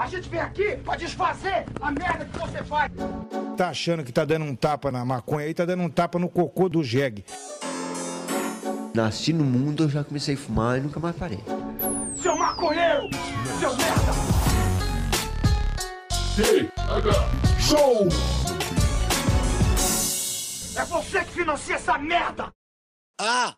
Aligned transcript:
A 0.00 0.06
gente 0.06 0.30
vem 0.30 0.40
aqui 0.40 0.78
pra 0.78 0.96
desfazer 0.96 1.66
a 1.78 1.90
merda 1.90 2.24
que 2.24 2.38
você 2.38 2.64
faz. 2.64 2.90
Tá 3.54 3.68
achando 3.68 4.02
que 4.02 4.10
tá 4.10 4.24
dando 4.24 4.46
um 4.46 4.56
tapa 4.56 4.90
na 4.90 5.04
maconha 5.04 5.44
aí, 5.44 5.52
tá 5.52 5.66
dando 5.66 5.82
um 5.82 5.90
tapa 5.90 6.18
no 6.18 6.26
cocô 6.26 6.70
do 6.70 6.82
jegue. 6.82 7.22
Nasci 8.94 9.34
no 9.34 9.44
mundo, 9.44 9.82
eu 9.82 9.90
já 9.90 10.02
comecei 10.02 10.36
a 10.36 10.38
fumar 10.38 10.78
e 10.78 10.80
nunca 10.80 10.98
mais 10.98 11.14
parei. 11.14 11.44
Seu 12.16 12.34
maconheiro! 12.34 13.10
Seu 13.58 13.76
merda! 13.76 14.12
Show! 17.60 18.08
É 20.80 20.84
você 20.86 21.24
que 21.26 21.32
financia 21.32 21.74
essa 21.74 21.98
merda! 21.98 22.50
Ah, 23.20 23.54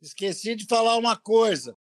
esqueci 0.00 0.56
de 0.56 0.64
falar 0.64 0.96
uma 0.96 1.18
coisa. 1.18 1.76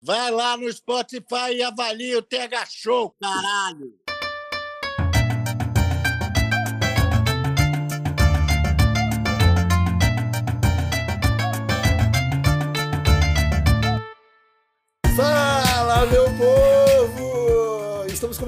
Vai 0.00 0.30
lá 0.30 0.56
no 0.56 0.72
Spotify 0.72 1.54
e 1.54 1.62
avalia 1.62 2.18
o 2.18 2.22
TH 2.22 2.66
Show, 2.70 3.10
caralho! 3.20 4.07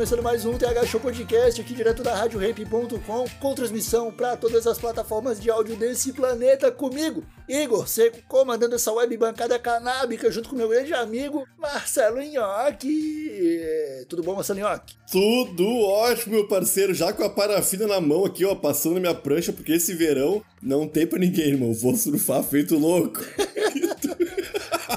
Começando 0.00 0.22
mais 0.22 0.46
um 0.46 0.56
TH 0.56 0.86
Show 0.86 0.98
Podcast 0.98 1.60
aqui 1.60 1.74
direto 1.74 2.02
da 2.02 2.14
RadioRap.com 2.14 3.26
com 3.38 3.54
transmissão 3.54 4.10
para 4.10 4.34
todas 4.34 4.66
as 4.66 4.78
plataformas 4.78 5.38
de 5.38 5.50
áudio 5.50 5.76
desse 5.76 6.10
planeta 6.14 6.72
comigo, 6.72 7.22
Igor 7.46 7.86
Seco, 7.86 8.16
comandando 8.26 8.76
essa 8.76 8.90
web 8.90 9.14
bancada 9.18 9.58
canábica 9.58 10.32
junto 10.32 10.48
com 10.48 10.56
meu 10.56 10.70
grande 10.70 10.94
amigo 10.94 11.46
Marcelo 11.58 12.16
Nhoque. 12.22 13.60
Tudo 14.08 14.22
bom, 14.22 14.36
Marcelo 14.36 14.60
Nhoque? 14.60 14.94
Tudo 15.12 15.68
ótimo, 15.68 16.36
meu 16.36 16.48
parceiro. 16.48 16.94
Já 16.94 17.12
com 17.12 17.22
a 17.22 17.28
parafina 17.28 17.86
na 17.86 18.00
mão 18.00 18.24
aqui, 18.24 18.42
ó, 18.46 18.54
passando 18.54 18.94
na 18.94 19.00
minha 19.00 19.14
prancha, 19.14 19.52
porque 19.52 19.72
esse 19.72 19.92
verão 19.92 20.42
não 20.62 20.88
tem 20.88 21.06
pra 21.06 21.18
ninguém, 21.18 21.48
irmão. 21.48 21.74
Vou 21.74 21.94
surfar 21.94 22.42
feito 22.42 22.78
louco. 22.78 23.20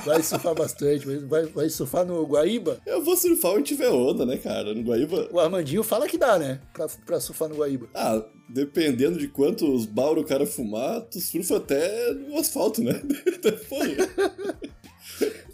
Vai 0.05 0.21
surfar 0.23 0.53
bastante, 0.55 1.05
vai- 1.05 1.17
vai, 1.19 1.45
vai 1.45 1.69
surfar 1.69 2.05
no 2.05 2.25
Guaíba? 2.25 2.79
Eu 2.85 3.03
vou 3.03 3.15
surfar 3.15 3.51
onde 3.53 3.63
tiver 3.63 3.89
onda, 3.89 4.25
né, 4.25 4.37
cara? 4.37 4.73
No 4.73 4.81
Guaíba. 4.83 5.29
O 5.31 5.39
Armandinho 5.39 5.83
fala 5.83 6.07
que 6.07 6.17
dá, 6.17 6.37
né? 6.37 6.59
Pra, 6.73 6.87
pra 7.05 7.19
surfar 7.19 7.47
no 7.49 7.55
Guaíba. 7.55 7.87
Ah, 7.93 8.23
dependendo 8.49 9.17
de 9.17 9.27
quantos 9.27 9.85
bauro 9.85 10.21
o 10.21 10.25
cara 10.25 10.45
fumar, 10.45 11.01
tu 11.01 11.19
surfa 11.19 11.57
até 11.57 12.13
no 12.13 12.37
asfalto, 12.37 12.83
né? 12.83 12.93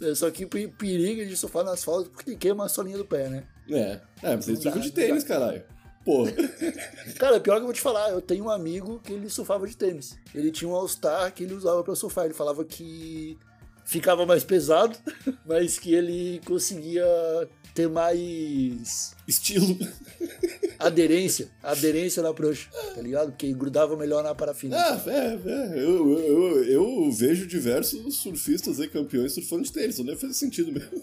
É, 0.01 0.15
Só 0.15 0.31
que 0.31 0.45
pe- 0.45 0.67
perigo 0.69 1.25
de 1.25 1.35
surfar 1.35 1.63
no 1.65 1.71
asfalto 1.71 2.09
porque 2.09 2.35
queima 2.35 2.65
a 2.65 2.69
solinha 2.69 2.97
do 2.97 3.03
pé, 3.05 3.27
né? 3.27 3.43
É, 3.69 3.99
é, 4.23 4.35
mas 4.35 4.47
ele 4.47 4.55
Não 4.55 4.63
surfa 4.63 4.77
dá, 4.79 4.83
de 4.85 4.91
tênis, 4.91 5.23
caralho. 5.25 5.61
Porra. 6.05 6.31
Cara, 7.19 7.39
pior 7.41 7.55
que 7.55 7.59
eu 7.61 7.65
vou 7.65 7.73
te 7.73 7.81
falar, 7.81 8.09
eu 8.11 8.21
tenho 8.21 8.45
um 8.45 8.49
amigo 8.49 9.01
que 9.03 9.11
ele 9.11 9.29
surfava 9.29 9.67
de 9.67 9.75
tênis. 9.75 10.17
Ele 10.33 10.49
tinha 10.49 10.69
um 10.69 10.73
All-Star 10.73 11.33
que 11.33 11.43
ele 11.43 11.53
usava 11.53 11.83
pra 11.83 11.93
surfar. 11.95 12.23
Ele 12.25 12.33
falava 12.33 12.63
que 12.63 13.37
ficava 13.89 14.23
mais 14.23 14.43
pesado, 14.43 14.95
mas 15.45 15.79
que 15.79 15.95
ele 15.95 16.39
conseguia 16.45 17.03
ter 17.73 17.89
mais 17.89 19.15
Estilo. 19.27 19.75
aderência, 20.77 21.49
aderência 21.63 22.21
na 22.21 22.31
prancha, 22.31 22.69
tá 22.93 23.01
ligado? 23.01 23.31
Porque 23.31 23.51
grudava 23.51 23.97
melhor 23.97 24.23
na 24.23 24.35
parafina. 24.35 24.77
Ah, 24.77 25.01
é, 25.07 25.39
é. 25.43 25.83
Eu, 25.83 26.19
eu, 26.19 26.19
eu, 26.19 26.63
eu 26.65 27.11
vejo 27.11 27.47
diversos 27.47 28.17
surfistas 28.17 28.79
aí, 28.79 28.87
campeões, 28.87 29.33
surfando 29.33 29.63
de 29.63 29.73
tênis. 29.73 29.97
Não 29.97 30.05
deve 30.05 30.21
fazer 30.21 30.33
sentido 30.33 30.71
mesmo. 30.71 30.89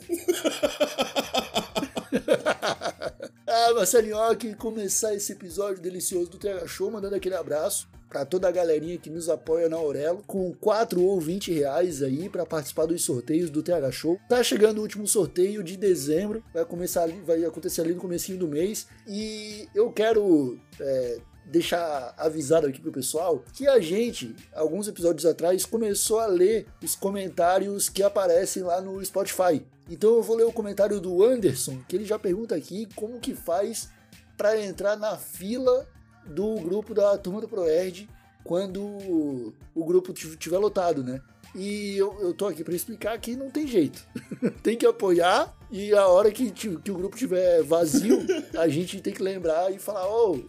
Ah, 3.48 3.72
Marcelinho, 3.74 4.16
ó, 4.16 4.34
que 4.34 4.54
começar 4.54 5.14
esse 5.14 5.32
episódio 5.32 5.80
delicioso 5.80 6.30
do 6.30 6.36
TH 6.38 6.66
Show, 6.66 6.90
mandando 6.90 7.14
aquele 7.14 7.34
abraço 7.34 7.88
pra 8.16 8.24
toda 8.24 8.48
a 8.48 8.50
galerinha 8.50 8.96
que 8.96 9.10
nos 9.10 9.28
apoia 9.28 9.68
na 9.68 9.76
Aurelo, 9.76 10.24
com 10.26 10.50
4 10.54 11.02
ou 11.02 11.20
20 11.20 11.52
reais 11.52 12.02
aí 12.02 12.30
pra 12.30 12.46
participar 12.46 12.86
dos 12.86 13.04
sorteios 13.04 13.50
do 13.50 13.62
TH 13.62 13.92
Show. 13.92 14.18
Tá 14.26 14.42
chegando 14.42 14.78
o 14.78 14.80
último 14.80 15.06
sorteio 15.06 15.62
de 15.62 15.76
dezembro, 15.76 16.42
vai 16.54 16.64
começar 16.64 17.02
ali, 17.02 17.20
vai 17.20 17.44
acontecer 17.44 17.82
ali 17.82 17.92
no 17.92 18.00
comecinho 18.00 18.38
do 18.38 18.48
mês, 18.48 18.86
e 19.06 19.68
eu 19.74 19.92
quero 19.92 20.58
é, 20.80 21.18
deixar 21.44 22.14
avisado 22.16 22.66
aqui 22.66 22.80
pro 22.80 22.90
pessoal 22.90 23.44
que 23.52 23.68
a 23.68 23.78
gente, 23.80 24.34
alguns 24.54 24.88
episódios 24.88 25.26
atrás, 25.26 25.66
começou 25.66 26.18
a 26.18 26.26
ler 26.26 26.66
os 26.82 26.94
comentários 26.94 27.90
que 27.90 28.02
aparecem 28.02 28.62
lá 28.62 28.80
no 28.80 29.04
Spotify. 29.04 29.62
Então 29.90 30.14
eu 30.14 30.22
vou 30.22 30.36
ler 30.36 30.44
o 30.44 30.52
comentário 30.52 30.98
do 31.02 31.22
Anderson, 31.22 31.82
que 31.86 31.94
ele 31.94 32.06
já 32.06 32.18
pergunta 32.18 32.54
aqui 32.54 32.88
como 32.96 33.20
que 33.20 33.34
faz 33.34 33.90
para 34.38 34.58
entrar 34.58 34.96
na 34.96 35.18
fila 35.18 35.86
do 36.26 36.56
grupo 36.56 36.92
da 36.92 37.16
turma 37.16 37.40
do 37.40 37.48
Proerd 37.48 38.08
quando 38.46 39.52
o 39.74 39.84
grupo 39.84 40.12
estiver 40.12 40.58
lotado, 40.58 41.02
né? 41.02 41.20
E 41.54 41.96
eu, 41.96 42.14
eu 42.20 42.34
tô 42.34 42.46
aqui 42.46 42.62
para 42.62 42.74
explicar 42.74 43.18
que 43.18 43.34
não 43.34 43.50
tem 43.50 43.66
jeito. 43.66 44.06
tem 44.62 44.76
que 44.76 44.84
apoiar 44.84 45.54
e 45.70 45.92
a 45.92 46.06
hora 46.06 46.30
que, 46.30 46.50
que 46.50 46.68
o 46.68 46.94
grupo 46.94 47.16
estiver 47.16 47.62
vazio, 47.62 48.24
a 48.56 48.68
gente 48.68 49.00
tem 49.00 49.12
que 49.12 49.22
lembrar 49.22 49.72
e 49.72 49.78
falar: 49.78 50.06
"Ô, 50.06 50.44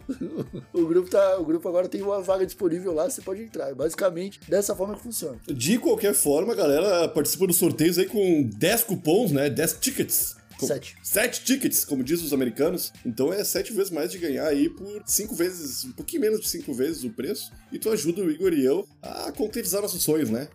o 0.72 0.86
grupo 0.86 1.08
tá, 1.08 1.38
o 1.38 1.44
grupo 1.44 1.66
agora 1.68 1.88
tem 1.88 2.02
uma 2.02 2.20
vaga 2.20 2.44
disponível 2.44 2.92
lá, 2.92 3.08
você 3.08 3.22
pode 3.22 3.42
entrar". 3.42 3.74
Basicamente 3.74 4.40
dessa 4.48 4.76
forma 4.76 4.94
que 4.94 5.02
funciona. 5.02 5.38
De 5.46 5.78
qualquer 5.78 6.14
forma, 6.14 6.54
galera 6.54 7.08
participa 7.08 7.46
dos 7.46 7.56
sorteios 7.56 7.98
aí 7.98 8.06
com 8.06 8.42
10 8.42 8.84
cupons, 8.84 9.32
né? 9.32 9.48
10 9.48 9.72
tickets. 9.80 10.37
Sete. 10.66 10.96
Sete 11.02 11.44
tickets, 11.44 11.84
como 11.84 12.02
dizem 12.02 12.26
os 12.26 12.32
americanos. 12.32 12.92
Então 13.04 13.32
é 13.32 13.42
sete 13.44 13.72
vezes 13.72 13.90
mais 13.90 14.10
de 14.10 14.18
ganhar 14.18 14.46
aí 14.46 14.68
por 14.68 15.02
cinco 15.06 15.34
vezes, 15.34 15.84
um 15.84 15.92
pouquinho 15.92 16.22
menos 16.22 16.40
de 16.40 16.48
cinco 16.48 16.72
vezes 16.74 17.04
o 17.04 17.10
preço. 17.10 17.52
E 17.72 17.78
tu 17.78 17.90
ajuda 17.90 18.22
o 18.22 18.30
Igor 18.30 18.52
e 18.52 18.64
eu 18.64 18.86
a 19.02 19.32
concretizar 19.32 19.82
nossos 19.82 20.02
sonhos, 20.02 20.30
né? 20.30 20.48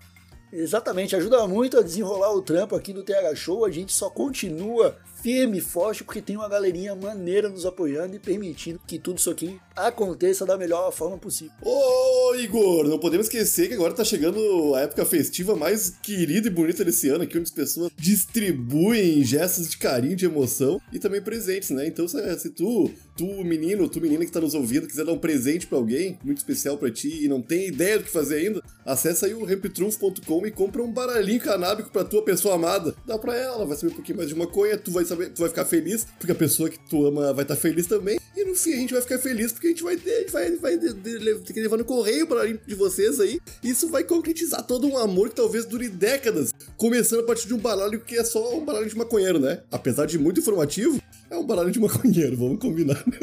Exatamente, 0.51 1.15
ajuda 1.15 1.47
muito 1.47 1.79
a 1.79 1.81
desenrolar 1.81 2.31
o 2.31 2.41
trampo 2.41 2.75
aqui 2.75 2.93
do 2.93 3.03
TH 3.03 3.33
Show. 3.35 3.65
A 3.65 3.71
gente 3.71 3.91
só 3.91 4.07
continua 4.07 4.95
firme 5.23 5.59
e 5.59 5.61
forte 5.61 6.03
porque 6.03 6.21
tem 6.21 6.35
uma 6.35 6.49
galerinha 6.49 6.93
maneira 6.93 7.47
nos 7.47 7.65
apoiando 7.65 8.13
e 8.13 8.19
permitindo 8.19 8.77
que 8.85 8.99
tudo 8.99 9.17
isso 9.17 9.31
aqui 9.31 9.57
aconteça 9.73 10.45
da 10.45 10.57
melhor 10.57 10.91
forma 10.91 11.17
possível. 11.17 11.53
Ô, 11.61 12.35
Igor, 12.35 12.85
não 12.89 12.99
podemos 12.99 13.27
esquecer 13.27 13.69
que 13.69 13.73
agora 13.73 13.93
tá 13.93 14.03
chegando 14.03 14.75
a 14.75 14.81
época 14.81 15.05
festiva 15.05 15.55
mais 15.55 15.91
querida 16.01 16.47
e 16.47 16.51
bonita 16.51 16.83
desse 16.83 17.07
ano, 17.07 17.23
aqui 17.23 17.37
onde 17.37 17.45
as 17.45 17.51
pessoas 17.51 17.89
distribuem 17.97 19.23
gestos 19.23 19.69
de 19.69 19.77
carinho, 19.77 20.15
de 20.15 20.25
emoção 20.25 20.81
e 20.91 20.99
também 20.99 21.21
presentes, 21.21 21.69
né? 21.69 21.87
Então, 21.87 22.05
se, 22.05 22.49
tu, 22.49 22.91
tu 23.15 23.25
menino, 23.45 23.87
tu 23.87 24.01
menina 24.01 24.25
que 24.25 24.31
tá 24.31 24.41
nos 24.41 24.53
ouvindo, 24.53 24.87
quiser 24.87 25.05
dar 25.05 25.13
um 25.13 25.17
presente 25.17 25.67
pra 25.67 25.77
alguém 25.77 26.19
muito 26.21 26.39
especial 26.39 26.77
pra 26.77 26.91
ti 26.91 27.23
e 27.23 27.29
não 27.29 27.41
tem 27.41 27.67
ideia 27.67 27.97
do 27.97 28.03
que 28.03 28.11
fazer 28.11 28.35
ainda, 28.35 28.61
acessa 28.85 29.25
aí 29.25 29.33
o 29.33 29.45
ramptrunf.com 29.45 30.45
e 30.45 30.51
compra 30.51 30.83
um 30.83 30.91
baralhinho 30.91 31.39
canábico 31.39 31.91
pra 31.91 32.03
tua 32.03 32.23
pessoa 32.23 32.55
amada. 32.55 32.93
Dá 33.05 33.17
pra 33.17 33.37
ela, 33.37 33.65
vai 33.65 33.77
saber 33.77 33.93
um 33.93 33.95
pouquinho 33.95 34.17
mais 34.17 34.29
de 34.29 34.35
maconha, 34.35 34.77
tu 34.77 34.91
vai 34.91 35.05
saber, 35.13 35.29
tu 35.29 35.39
vai 35.39 35.49
ficar 35.49 35.65
feliz, 35.65 36.05
porque 36.17 36.31
a 36.31 36.35
pessoa 36.35 36.69
que 36.69 36.79
tu 36.89 37.05
ama 37.05 37.33
vai 37.33 37.43
estar 37.43 37.55
feliz 37.55 37.87
também. 37.87 38.19
E 38.35 38.43
no 38.45 38.55
fim 38.55 38.73
a 38.73 38.77
gente 38.77 38.93
vai 38.93 39.01
ficar 39.01 39.19
feliz 39.19 39.51
porque 39.51 39.67
a 39.67 39.69
gente 39.69 39.83
vai 39.83 39.95
ter, 39.97 40.19
gente 40.21 40.31
vai, 40.31 40.51
vai 40.57 40.77
de- 40.77 40.93
de- 40.93 41.53
levar 41.61 41.77
no 41.77 41.85
correio 41.85 42.27
para 42.27 42.45
de 42.51 42.75
vocês 42.75 43.19
aí. 43.19 43.39
Isso 43.63 43.87
vai 43.89 44.03
concretizar 44.03 44.63
todo 44.63 44.87
um 44.87 44.97
amor 44.97 45.29
que 45.29 45.35
talvez 45.35 45.65
dure 45.65 45.87
décadas, 45.89 46.51
começando 46.77 47.19
a 47.21 47.23
partir 47.23 47.47
de 47.47 47.53
um 47.53 47.57
baralho 47.59 47.99
que 47.99 48.15
é 48.17 48.23
só 48.23 48.55
um 48.57 48.65
baralho 48.65 48.87
de 48.89 48.97
maconheiro, 48.97 49.39
né? 49.39 49.61
Apesar 49.71 50.05
de 50.05 50.17
muito 50.17 50.39
informativo, 50.39 50.99
é 51.33 51.37
um 51.37 51.45
baralho 51.45 51.71
de 51.71 51.79
maconheiro, 51.79 52.37
vamos 52.37 52.59
combinar. 52.59 53.03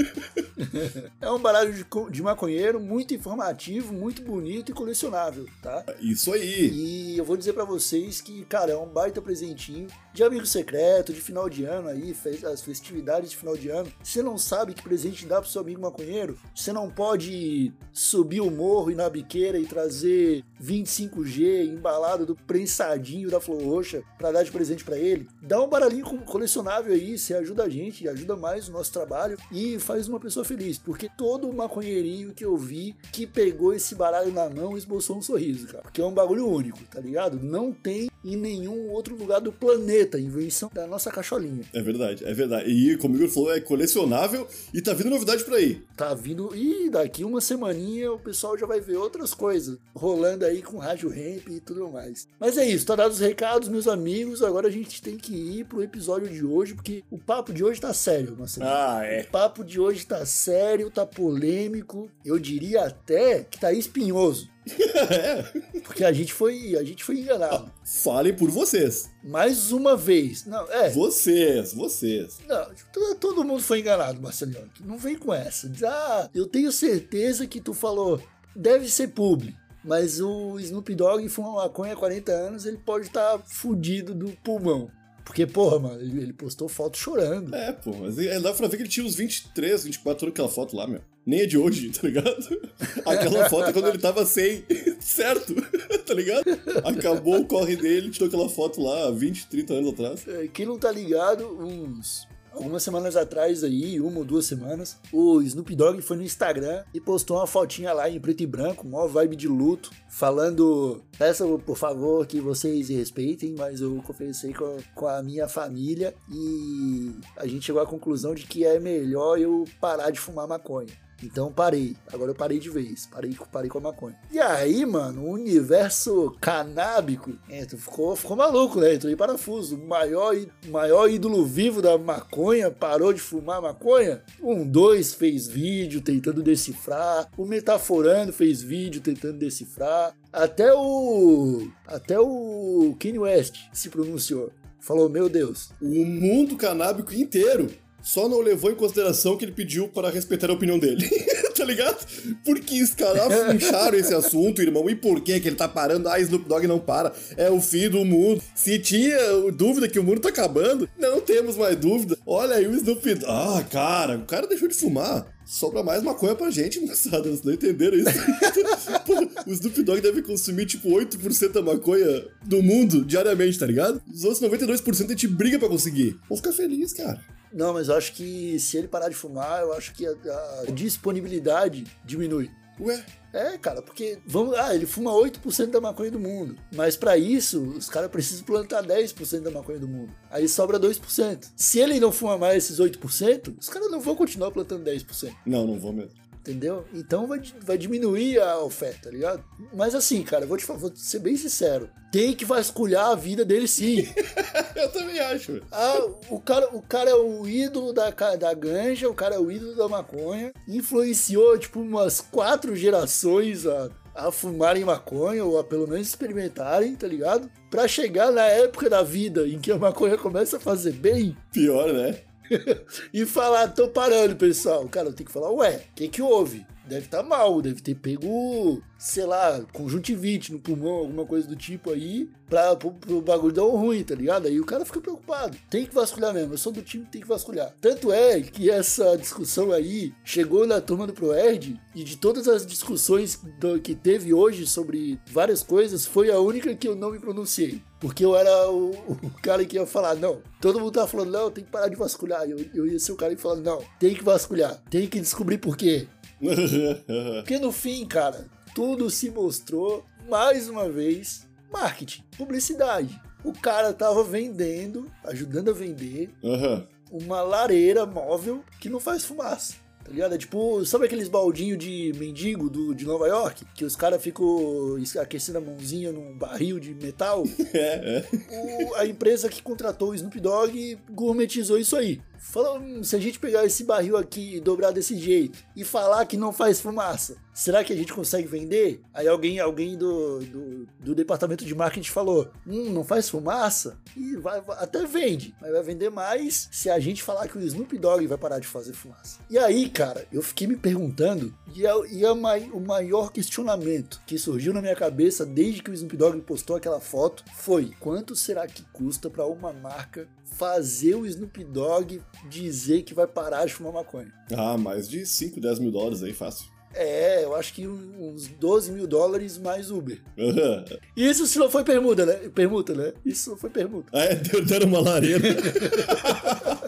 É 1.20 1.30
um 1.30 1.38
baralho 1.38 1.72
de, 1.72 1.86
de 2.10 2.22
maconheiro 2.22 2.78
muito 2.78 3.14
informativo, 3.14 3.94
muito 3.94 4.22
bonito 4.22 4.70
e 4.70 4.74
colecionável, 4.74 5.46
tá? 5.62 5.84
Isso 6.00 6.32
aí. 6.32 6.70
E 6.70 7.18
eu 7.18 7.24
vou 7.24 7.36
dizer 7.36 7.54
pra 7.54 7.64
vocês 7.64 8.20
que, 8.20 8.44
cara, 8.44 8.72
é 8.72 8.76
um 8.76 8.86
baita 8.86 9.22
presentinho 9.22 9.88
de 10.12 10.22
amigo 10.22 10.44
secreto, 10.44 11.12
de 11.12 11.20
final 11.20 11.48
de 11.48 11.64
ano 11.64 11.88
aí, 11.88 12.14
as 12.44 12.60
festividades 12.60 13.30
de 13.30 13.36
final 13.36 13.56
de 13.56 13.68
ano. 13.68 13.90
Você 14.02 14.22
não 14.22 14.36
sabe 14.36 14.74
que 14.74 14.82
presente 14.82 15.24
dá 15.24 15.40
pro 15.40 15.50
seu 15.50 15.62
amigo 15.62 15.80
maconheiro? 15.80 16.38
Você 16.54 16.72
não 16.72 16.90
pode 16.90 17.72
subir 17.92 18.40
o 18.40 18.50
morro 18.50 18.90
e 18.90 18.94
na 18.94 19.08
biqueira 19.08 19.58
e 19.58 19.66
trazer 19.66 20.44
25G 20.60 21.66
embalado 21.66 22.26
do 22.26 22.36
prensadinho 22.36 23.30
da 23.30 23.40
Flor 23.40 23.62
Roxa 23.62 24.02
pra 24.18 24.30
dar 24.30 24.42
de 24.42 24.50
presente 24.50 24.84
pra 24.84 24.98
ele? 24.98 25.28
Dá 25.42 25.62
um 25.62 25.68
baralhinho 25.68 26.04
colecionável 26.24 26.92
aí, 26.92 27.18
você 27.18 27.34
ajuda 27.34 27.64
a 27.64 27.68
gente, 27.68 28.08
ajuda 28.08 28.36
mais 28.36 28.68
o 28.68 28.72
nosso 28.72 28.92
trabalho 28.92 29.38
e 29.50 29.78
faz 29.78 30.08
uma 30.08 30.20
pessoa 30.20 30.44
feliz, 30.44 30.78
porque 30.78 31.08
todo 31.16 31.52
maconheirinho 31.52 32.32
que 32.32 32.44
eu 32.44 32.56
vi 32.56 32.94
que 33.12 33.26
pegou 33.26 33.72
esse 33.72 33.94
baralho 33.94 34.32
na 34.32 34.48
mão 34.48 34.76
esboçou 34.76 35.16
um 35.16 35.22
sorriso, 35.22 35.66
cara. 35.66 35.82
Porque 35.82 36.00
é 36.00 36.04
um 36.04 36.14
bagulho 36.14 36.46
único, 36.46 36.78
tá 36.84 37.00
ligado? 37.00 37.40
Não 37.40 37.72
tem 37.72 38.10
em 38.24 38.36
nenhum 38.36 38.90
outro 38.90 39.14
lugar 39.16 39.40
do 39.40 39.52
planeta, 39.52 40.18
invenção 40.18 40.70
da 40.72 40.86
nossa 40.86 41.10
cacholinha. 41.10 41.64
É 41.72 41.82
verdade, 41.82 42.24
é 42.24 42.32
verdade. 42.32 42.70
E 42.70 42.96
como 42.96 43.14
o 43.14 43.16
Igor 43.16 43.28
falou, 43.28 43.54
é 43.54 43.60
colecionável 43.60 44.46
e 44.72 44.80
tá 44.80 44.92
vindo 44.92 45.10
novidade 45.10 45.44
por 45.44 45.54
aí. 45.54 45.82
Tá 45.96 46.14
vindo. 46.14 46.54
E 46.54 46.90
daqui 46.90 47.24
uma 47.24 47.40
semaninha 47.40 48.12
o 48.12 48.18
pessoal 48.18 48.58
já 48.58 48.66
vai 48.66 48.80
ver 48.80 48.96
outras 48.96 49.34
coisas 49.34 49.78
rolando 49.94 50.44
aí 50.44 50.62
com 50.62 50.78
Rádio 50.78 51.08
Ramp 51.08 51.48
e 51.48 51.60
tudo 51.60 51.90
mais. 51.90 52.28
Mas 52.38 52.56
é 52.56 52.66
isso, 52.66 52.86
tá 52.86 52.96
dado 52.96 53.12
os 53.12 53.20
recados, 53.20 53.68
meus 53.68 53.88
amigos. 53.88 54.42
Agora 54.42 54.68
a 54.68 54.70
gente 54.70 55.02
tem 55.02 55.16
que 55.16 55.34
ir 55.34 55.64
pro 55.64 55.82
episódio 55.82 56.28
de 56.28 56.44
hoje, 56.44 56.74
porque 56.74 57.02
o 57.10 57.18
papo 57.18 57.52
de 57.52 57.64
hoje 57.64 57.80
tá 57.80 57.92
sério, 57.92 58.36
Marcelo. 58.38 58.68
Ah, 58.68 59.00
é. 59.04 59.22
O 59.22 59.30
papo 59.30 59.64
de 59.64 59.80
hoje 59.80 60.06
tá 60.06 60.24
sério, 60.26 60.90
tá 60.90 61.06
polêmico. 61.06 62.10
Eu 62.24 62.38
diria 62.38 62.84
até 62.84 63.44
que 63.44 63.58
tá 63.58 63.72
espinhoso. 63.72 64.48
Porque 65.84 66.04
a 66.04 66.12
gente 66.12 66.32
foi, 66.32 66.76
a 66.76 66.84
gente 66.84 67.02
foi 67.02 67.18
enganado. 67.20 67.70
Falem 67.84 68.34
por 68.34 68.50
vocês. 68.50 69.10
Mais 69.22 69.72
uma 69.72 69.96
vez. 69.96 70.44
Não, 70.46 70.70
é. 70.70 70.90
Vocês, 70.90 71.72
vocês. 71.72 72.38
Não, 72.46 72.66
to- 72.92 73.14
todo 73.16 73.44
mundo 73.44 73.62
foi 73.62 73.80
enganado, 73.80 74.20
Marcelinho. 74.20 74.70
Não 74.80 74.98
vem 74.98 75.16
com 75.16 75.32
essa. 75.32 75.68
Diz, 75.68 75.82
ah, 75.82 76.28
eu 76.34 76.46
tenho 76.46 76.70
certeza 76.70 77.46
que 77.46 77.60
tu 77.60 77.72
falou, 77.74 78.20
deve 78.54 78.88
ser 78.88 79.08
publi. 79.08 79.56
Mas 79.82 80.20
o 80.20 80.58
Snoop 80.60 80.94
Dogg 80.94 81.26
fuma 81.28 81.52
maconha 81.54 81.94
há 81.94 81.96
40 81.96 82.30
anos, 82.32 82.66
ele 82.66 82.76
pode 82.76 83.06
estar 83.06 83.38
fudido 83.46 84.14
do 84.14 84.30
pulmão. 84.44 84.90
Porque, 85.24 85.46
porra, 85.46 85.78
mano, 85.78 86.00
ele, 86.00 86.22
ele 86.22 86.32
postou 86.32 86.68
foto 86.68 86.96
chorando. 86.96 87.54
É, 87.54 87.72
pô, 87.72 87.92
mas 87.94 88.18
é, 88.18 88.38
dá 88.40 88.52
pra 88.52 88.68
ver 88.68 88.76
que 88.76 88.82
ele 88.82 88.88
tinha 88.88 89.06
uns 89.06 89.14
23, 89.14 89.84
24 89.84 90.26
anos 90.26 90.32
aquela 90.32 90.48
foto 90.48 90.76
lá, 90.76 90.86
meu. 90.86 91.00
Nem 91.24 91.40
é 91.40 91.46
de 91.46 91.58
hoje, 91.58 91.90
tá 91.90 92.06
ligado? 92.08 92.60
Aquela 93.04 93.48
foto 93.48 93.68
é 93.68 93.72
quando 93.72 93.88
ele 93.88 93.98
tava 93.98 94.24
sem, 94.24 94.64
certo, 94.98 95.54
tá 96.06 96.14
ligado? 96.14 96.44
Acabou 96.84 97.40
o 97.40 97.46
corre 97.46 97.76
dele, 97.76 98.10
tirou 98.10 98.28
aquela 98.28 98.48
foto 98.48 98.80
lá 98.80 99.10
20, 99.10 99.46
30 99.48 99.74
anos 99.74 99.92
atrás. 99.92 100.26
É, 100.26 100.48
Quem 100.48 100.64
não 100.66 100.78
tá 100.78 100.90
ligado, 100.90 101.46
uns. 101.60 102.26
Algumas 102.52 102.82
semanas 102.82 103.16
atrás 103.16 103.62
aí, 103.62 104.00
uma 104.00 104.18
ou 104.18 104.24
duas 104.24 104.46
semanas, 104.46 104.98
o 105.12 105.40
Snoop 105.40 105.74
Dogg 105.74 106.02
foi 106.02 106.16
no 106.16 106.22
Instagram 106.22 106.82
e 106.92 107.00
postou 107.00 107.36
uma 107.36 107.46
fotinha 107.46 107.92
lá 107.92 108.10
em 108.10 108.20
preto 108.20 108.42
e 108.42 108.46
branco, 108.46 108.86
maior 108.86 109.08
vibe 109.08 109.36
de 109.36 109.48
luto, 109.48 109.90
falando: 110.08 111.02
Peço 111.16 111.60
por 111.64 111.76
favor 111.76 112.26
que 112.26 112.40
vocês 112.40 112.88
respeitem, 112.88 113.54
mas 113.56 113.80
eu 113.80 114.02
conversei 114.02 114.52
com, 114.52 114.76
com 114.94 115.06
a 115.06 115.22
minha 115.22 115.48
família 115.48 116.14
e 116.30 117.12
a 117.36 117.46
gente 117.46 117.64
chegou 117.64 117.80
à 117.80 117.86
conclusão 117.86 118.34
de 118.34 118.44
que 118.46 118.64
é 118.64 118.78
melhor 118.78 119.38
eu 119.38 119.64
parar 119.80 120.10
de 120.10 120.18
fumar 120.18 120.46
maconha. 120.46 120.88
Então 121.22 121.52
parei. 121.52 121.96
Agora 122.12 122.30
eu 122.30 122.34
parei 122.34 122.58
de 122.58 122.70
vez. 122.70 123.06
Parei, 123.06 123.36
parei 123.52 123.70
com 123.70 123.78
a 123.78 123.82
maconha. 123.82 124.16
E 124.30 124.38
aí, 124.38 124.84
mano, 124.86 125.22
o 125.22 125.30
universo 125.30 126.36
canábico 126.40 127.32
é, 127.48 127.64
tu 127.64 127.76
ficou, 127.76 128.14
ficou 128.16 128.36
maluco, 128.36 128.80
né? 128.80 128.94
Entrou 128.94 129.12
em 129.12 129.16
parafuso. 129.16 129.76
O 129.76 129.88
maior, 129.88 130.34
maior 130.68 131.10
ídolo 131.10 131.44
vivo 131.44 131.82
da 131.82 131.96
maconha 131.98 132.70
parou 132.70 133.12
de 133.12 133.20
fumar 133.20 133.60
maconha. 133.60 134.22
Um 134.42 134.66
dois 134.66 135.14
fez 135.14 135.46
vídeo 135.46 136.00
tentando 136.00 136.42
decifrar. 136.42 137.28
O 137.36 137.44
Metaforando 137.44 138.32
fez 138.32 138.62
vídeo 138.62 139.00
tentando 139.00 139.38
decifrar. 139.38 140.14
Até 140.32 140.72
o. 140.74 141.68
Até 141.86 142.18
o 142.18 142.96
Kanye 142.98 143.18
West 143.18 143.56
se 143.72 143.88
pronunciou. 143.88 144.52
Falou, 144.80 145.08
meu 145.08 145.28
Deus. 145.28 145.70
O 145.80 146.04
mundo 146.04 146.56
canábico 146.56 147.12
inteiro 147.12 147.70
só 148.02 148.28
não 148.28 148.40
levou 148.40 148.70
em 148.70 148.74
consideração 148.74 149.36
que 149.36 149.44
ele 149.44 149.52
pediu 149.52 149.88
para 149.88 150.10
respeitar 150.10 150.50
a 150.50 150.54
opinião 150.54 150.78
dele. 150.78 151.08
tá 151.60 151.64
ligado? 151.64 152.06
Porque 152.44 152.82
os 152.82 152.94
caras 152.94 153.52
puxaram 153.52 153.98
esse 153.98 154.14
assunto, 154.14 154.62
irmão. 154.62 154.88
E 154.88 154.94
por 154.94 155.20
que 155.20 155.38
que 155.40 155.48
ele 155.48 155.56
tá 155.56 155.68
parando? 155.68 156.08
Ah, 156.08 156.18
Snoop 156.18 156.48
Dogg 156.48 156.66
não 156.66 156.78
para. 156.78 157.12
É 157.36 157.50
o 157.50 157.60
fim 157.60 157.88
do 157.88 158.04
mundo. 158.04 158.42
Se 158.54 158.78
tinha 158.78 159.18
dúvida 159.52 159.88
que 159.88 159.98
o 159.98 160.04
mundo 160.04 160.20
tá 160.20 160.30
acabando, 160.30 160.88
não 160.98 161.20
temos 161.20 161.56
mais 161.56 161.76
dúvida. 161.76 162.16
Olha 162.26 162.56
aí 162.56 162.66
o 162.66 162.74
Snoop 162.74 163.14
Dogg. 163.14 163.26
Ah, 163.28 163.64
cara, 163.70 164.16
o 164.16 164.24
cara 164.24 164.46
deixou 164.46 164.68
de 164.68 164.74
fumar. 164.74 165.26
Sobra 165.44 165.82
mais 165.82 166.02
maconha 166.02 166.34
pra 166.34 166.50
gente, 166.50 166.80
moçada. 166.80 167.24
Vocês 167.24 167.42
não 167.42 167.52
entenderam 167.52 167.98
isso? 167.98 168.10
Pô, 169.04 169.50
o 169.50 169.52
Snoop 169.52 169.82
Dogg 169.82 170.00
deve 170.00 170.22
consumir, 170.22 170.64
tipo, 170.64 170.88
8% 170.88 171.52
da 171.52 171.60
maconha 171.60 172.24
do 172.44 172.62
mundo 172.62 173.04
diariamente, 173.04 173.58
tá 173.58 173.66
ligado? 173.66 174.00
Os 174.12 174.24
outros 174.24 174.40
92% 174.40 175.06
a 175.06 175.08
gente 175.08 175.28
briga 175.28 175.58
pra 175.58 175.68
conseguir. 175.68 176.16
Vou 176.28 176.36
ficar 176.36 176.52
feliz, 176.52 176.92
cara. 176.92 177.20
Não, 177.52 177.72
mas 177.72 177.88
eu 177.88 177.96
acho 177.96 178.12
que 178.12 178.58
se 178.58 178.76
ele 178.76 178.88
parar 178.88 179.08
de 179.08 179.14
fumar, 179.14 179.60
eu 179.62 179.72
acho 179.72 179.92
que 179.94 180.06
a, 180.06 180.12
a 180.12 180.70
disponibilidade 180.72 181.84
diminui. 182.04 182.50
Ué, 182.80 183.04
É, 183.32 183.58
cara, 183.58 183.82
porque 183.82 184.18
vamos, 184.26 184.54
ah, 184.54 184.74
ele 184.74 184.86
fuma 184.86 185.12
8% 185.12 185.66
da 185.66 185.80
maconha 185.80 186.10
do 186.10 186.18
mundo. 186.18 186.56
Mas 186.74 186.96
pra 186.96 187.16
isso, 187.16 187.60
os 187.62 187.88
caras 187.90 188.10
precisam 188.10 188.44
plantar 188.44 188.82
10% 188.82 189.40
da 189.40 189.50
maconha 189.50 189.78
do 189.78 189.86
mundo. 189.86 190.12
Aí 190.30 190.48
sobra 190.48 190.80
2%. 190.80 191.46
Se 191.54 191.78
ele 191.78 192.00
não 192.00 192.10
fuma 192.10 192.38
mais 192.38 192.64
esses 192.64 192.80
8%, 192.80 193.54
os 193.60 193.68
caras 193.68 193.90
não 193.90 194.00
vão 194.00 194.16
continuar 194.16 194.50
plantando 194.50 194.84
10%. 194.84 195.34
não, 195.44 195.66
não 195.66 195.78
vou 195.78 195.92
mesmo. 195.92 196.12
Entendeu? 196.40 196.86
Então 196.94 197.26
vai, 197.26 197.40
vai 197.60 197.76
diminuir 197.76 198.40
a 198.40 198.58
oferta, 198.60 199.04
tá 199.04 199.10
ligado? 199.10 199.44
Mas 199.74 199.94
assim, 199.94 200.22
cara, 200.22 200.46
vou 200.46 200.56
te 200.56 200.64
vou 200.66 200.90
ser 200.94 201.18
bem 201.18 201.36
sincero. 201.36 201.90
Tem 202.10 202.34
que 202.34 202.46
vasculhar 202.46 203.10
a 203.10 203.14
vida 203.14 203.44
dele 203.44 203.68
sim. 203.68 204.08
Eu 204.74 204.90
também 204.90 205.20
acho. 205.20 205.60
Ah, 205.70 206.08
o 206.30 206.40
cara, 206.40 206.74
o 206.74 206.80
cara 206.80 207.10
é 207.10 207.14
o 207.14 207.46
ídolo 207.46 207.92
da, 207.92 208.10
da 208.10 208.54
ganja, 208.54 209.08
o 209.08 209.14
cara 209.14 209.34
é 209.34 209.38
o 209.38 209.50
ídolo 209.50 209.76
da 209.76 209.86
maconha. 209.86 210.52
Influenciou, 210.66 211.58
tipo, 211.58 211.80
umas 211.80 212.20
quatro 212.22 212.74
gerações 212.74 213.66
a, 213.66 213.90
a 214.14 214.32
fumarem 214.32 214.84
maconha, 214.84 215.44
ou 215.44 215.58
a 215.58 215.64
pelo 215.64 215.86
menos 215.86 216.08
experimentarem, 216.08 216.96
tá 216.96 217.06
ligado? 217.06 217.50
Pra 217.70 217.86
chegar 217.86 218.32
na 218.32 218.46
época 218.46 218.88
da 218.88 219.02
vida 219.02 219.46
em 219.46 219.58
que 219.58 219.70
a 219.70 219.78
maconha 219.78 220.16
começa 220.16 220.56
a 220.56 220.60
fazer 220.60 220.92
bem 220.92 221.36
Pior, 221.52 221.92
né? 221.92 222.29
e 223.12 223.24
falar, 223.24 223.68
tô 223.68 223.88
parando, 223.88 224.36
pessoal. 224.36 224.86
Cara, 224.88 225.08
eu 225.08 225.12
tenho 225.12 225.26
que 225.26 225.32
falar, 225.32 225.50
ué, 225.52 225.76
o 225.76 225.94
que 225.94 226.08
que 226.08 226.22
houve? 226.22 226.66
Deve 226.90 227.04
estar 227.06 227.22
mal, 227.22 227.62
deve 227.62 227.80
ter 227.80 227.94
pego, 227.94 228.82
sei 228.98 229.24
lá, 229.24 229.64
conjuntivite 229.72 230.52
no 230.52 230.58
pulmão, 230.58 230.90
alguma 230.90 231.24
coisa 231.24 231.46
do 231.46 231.54
tipo 231.54 231.90
aí, 231.92 232.28
pra, 232.48 232.74
pro, 232.74 232.90
pro 232.90 233.20
bagulho 233.22 233.54
dar 233.54 233.64
um 233.64 233.76
ruim, 233.76 234.02
tá 234.02 234.14
ligado? 234.16 234.48
Aí 234.48 234.58
o 234.60 234.64
cara 234.66 234.84
fica 234.84 235.00
preocupado. 235.00 235.56
Tem 235.70 235.86
que 235.86 235.94
vasculhar 235.94 236.34
mesmo, 236.34 236.52
eu 236.54 236.58
sou 236.58 236.72
do 236.72 236.82
time 236.82 237.04
que 237.04 237.12
tem 237.12 237.20
que 237.20 237.28
vasculhar. 237.28 237.72
Tanto 237.80 238.12
é 238.12 238.40
que 238.40 238.68
essa 238.68 239.16
discussão 239.16 239.70
aí 239.70 240.12
chegou 240.24 240.66
na 240.66 240.80
turma 240.80 241.06
do 241.06 241.12
ProErd 241.12 241.80
e 241.94 242.02
de 242.02 242.16
todas 242.16 242.48
as 242.48 242.66
discussões 242.66 243.38
do- 243.60 243.78
que 243.80 243.94
teve 243.94 244.34
hoje 244.34 244.66
sobre 244.66 245.20
várias 245.30 245.62
coisas, 245.62 246.04
foi 246.04 246.28
a 246.30 246.40
única 246.40 246.74
que 246.74 246.88
eu 246.88 246.96
não 246.96 247.12
me 247.12 247.20
pronunciei. 247.20 247.80
Porque 248.00 248.24
eu 248.24 248.34
era 248.34 248.68
o, 248.70 248.90
o 249.22 249.30
cara 249.42 249.64
que 249.64 249.76
ia 249.76 249.86
falar, 249.86 250.14
não. 250.16 250.40
Todo 250.60 250.80
mundo 250.80 250.90
tava 250.92 251.06
falando, 251.06 251.30
não, 251.30 251.50
tem 251.50 251.62
que 251.62 251.70
parar 251.70 251.86
de 251.88 251.94
vasculhar. 251.96 252.48
Eu, 252.48 252.58
eu 252.74 252.86
ia 252.86 252.98
ser 252.98 253.12
o 253.12 253.16
cara 253.16 253.34
que 253.36 253.40
falando, 253.40 253.62
não, 253.64 253.80
tem 253.98 254.14
que 254.14 254.24
vasculhar, 254.24 254.82
tem 254.90 255.06
que 255.06 255.20
descobrir 255.20 255.58
por 255.58 255.76
quê. 255.76 256.08
Porque 257.36 257.58
no 257.58 257.70
fim, 257.72 258.06
cara, 258.06 258.46
tudo 258.74 259.10
se 259.10 259.30
mostrou, 259.30 260.04
mais 260.28 260.68
uma 260.68 260.88
vez, 260.88 261.46
marketing, 261.72 262.22
publicidade. 262.36 263.20
O 263.44 263.52
cara 263.52 263.92
tava 263.92 264.22
vendendo, 264.22 265.10
ajudando 265.24 265.70
a 265.70 265.74
vender, 265.74 266.30
Aham. 266.44 266.86
uma 267.10 267.42
lareira 267.42 268.04
móvel 268.04 268.62
que 268.80 268.88
não 268.88 269.00
faz 269.00 269.24
fumaça. 269.24 269.74
Tá 270.04 270.10
ligado? 270.12 270.34
É 270.34 270.38
tipo, 270.38 270.84
sabe 270.84 271.04
aqueles 271.04 271.28
baldinhos 271.28 271.78
de 271.78 272.12
mendigo 272.16 272.68
do, 272.68 272.94
de 272.94 273.04
Nova 273.06 273.28
York? 273.28 273.64
Que 273.74 273.84
os 273.84 273.94
caras 273.94 274.20
ficam 274.20 274.96
aquecendo 275.20 275.58
a 275.58 275.60
mãozinha 275.60 276.10
num 276.10 276.36
barril 276.36 276.80
de 276.80 276.94
metal? 276.94 277.44
É, 277.72 278.24
é. 278.50 278.84
o- 278.86 278.94
a 278.96 279.06
empresa 279.06 279.48
que 279.48 279.62
contratou 279.62 280.10
o 280.10 280.14
Snoop 280.14 280.40
Dogg 280.40 280.98
gourmetizou 281.10 281.78
isso 281.78 281.96
aí. 281.96 282.20
Falou, 282.42 282.78
"Hum, 282.78 283.04
se 283.04 283.14
a 283.14 283.18
gente 283.20 283.38
pegar 283.38 283.64
esse 283.66 283.84
barril 283.84 284.16
aqui 284.16 284.56
e 284.56 284.60
dobrar 284.60 284.90
desse 284.92 285.16
jeito 285.16 285.58
e 285.76 285.84
falar 285.84 286.24
que 286.24 286.36
não 286.38 286.52
faz 286.52 286.80
fumaça, 286.80 287.36
será 287.52 287.84
que 287.84 287.92
a 287.92 287.96
gente 287.96 288.12
consegue 288.14 288.48
vender? 288.48 289.02
Aí 289.12 289.28
alguém, 289.28 289.60
alguém 289.60 289.96
do, 289.96 290.40
do, 290.40 290.88
do 290.98 291.14
departamento 291.14 291.64
de 291.66 291.74
marketing 291.74 292.08
falou, 292.10 292.50
hum, 292.66 292.90
não 292.90 293.04
faz 293.04 293.28
fumaça? 293.28 293.98
E 294.16 294.36
vai, 294.36 294.60
vai- 294.62 294.78
até 294.82 295.04
vende, 295.04 295.54
mas 295.60 295.70
vai 295.70 295.82
vender 295.82 296.08
mais 296.10 296.68
se 296.72 296.88
a 296.88 296.98
gente 296.98 297.22
falar 297.22 297.46
que 297.46 297.58
o 297.58 297.60
Snoop 297.62 297.96
Dogg 297.98 298.26
vai 298.26 298.38
parar 298.38 298.58
de 298.58 298.66
fazer 298.66 298.94
fumaça. 298.94 299.38
E 299.50 299.58
aí, 299.58 299.90
cara, 299.90 300.26
eu 300.32 300.42
fiquei 300.42 300.66
me 300.66 300.76
perguntando, 300.76 301.54
e, 301.76 301.86
é, 301.86 301.92
e 302.10 302.24
é 302.24 302.32
o 302.32 302.80
maior 302.80 303.30
questionamento 303.32 304.20
que 304.26 304.38
surgiu 304.38 304.72
na 304.72 304.80
minha 304.80 304.96
cabeça 304.96 305.44
desde 305.44 305.82
que 305.82 305.90
o 305.90 305.94
Snoop 305.94 306.16
Dogg 306.16 306.40
postou 306.40 306.74
aquela 306.76 307.00
foto 307.00 307.44
foi: 307.54 307.92
quanto 308.00 308.34
será 308.34 308.66
que 308.66 308.82
custa 308.92 309.28
para 309.28 309.44
uma 309.46 309.72
marca 309.72 310.26
fazer 310.56 311.14
o 311.14 311.24
Snoop 311.26 311.62
Dogg 311.64 312.20
dizer 312.48 313.02
que 313.02 313.14
vai 313.14 313.26
parar 313.26 313.64
de 313.66 313.72
fumar 313.74 313.92
maconha? 313.92 314.32
Ah, 314.56 314.76
mais 314.78 315.08
de 315.08 315.24
5, 315.26 315.60
10 315.60 315.78
mil 315.78 315.90
dólares 315.90 316.22
aí, 316.22 316.32
fácil. 316.32 316.66
É, 316.92 317.44
eu 317.44 317.54
acho 317.54 317.72
que 317.72 317.86
uns 317.86 318.48
12 318.48 318.90
mil 318.90 319.06
dólares 319.06 319.56
mais 319.56 319.92
Uber. 319.92 320.20
Isso 321.16 321.46
se 321.46 321.56
não 321.58 321.70
foi 321.70 321.84
permuta, 321.84 322.26
né? 322.26 322.34
Permuta, 322.52 322.92
né? 322.94 323.12
Isso 323.24 323.50
não 323.50 323.56
foi 323.56 323.70
permuta. 323.70 324.08
Ah, 324.12 324.24
é, 324.24 324.34
deu- 324.34 324.64
deram 324.64 324.88
uma 324.88 325.00
lareira. 325.00 325.40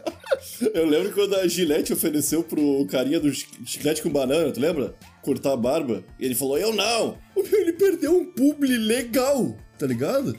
Eu 0.74 0.86
lembro 0.86 1.12
quando 1.12 1.34
a 1.36 1.46
Gillette 1.46 1.92
ofereceu 1.92 2.42
pro 2.42 2.84
carinha 2.86 3.20
do 3.20 3.32
chi- 3.32 3.46
chiclete 3.64 4.02
com 4.02 4.10
banana, 4.10 4.50
tu 4.50 4.60
lembra? 4.60 4.94
Cortar 5.22 5.52
a 5.52 5.56
barba. 5.56 6.02
E 6.18 6.24
ele 6.24 6.34
falou, 6.34 6.58
eu 6.58 6.72
não. 6.72 7.16
Ele 7.36 7.72
perdeu 7.72 8.16
um 8.16 8.24
publi 8.26 8.76
legal, 8.76 9.56
tá 9.78 9.86
ligado? 9.86 10.36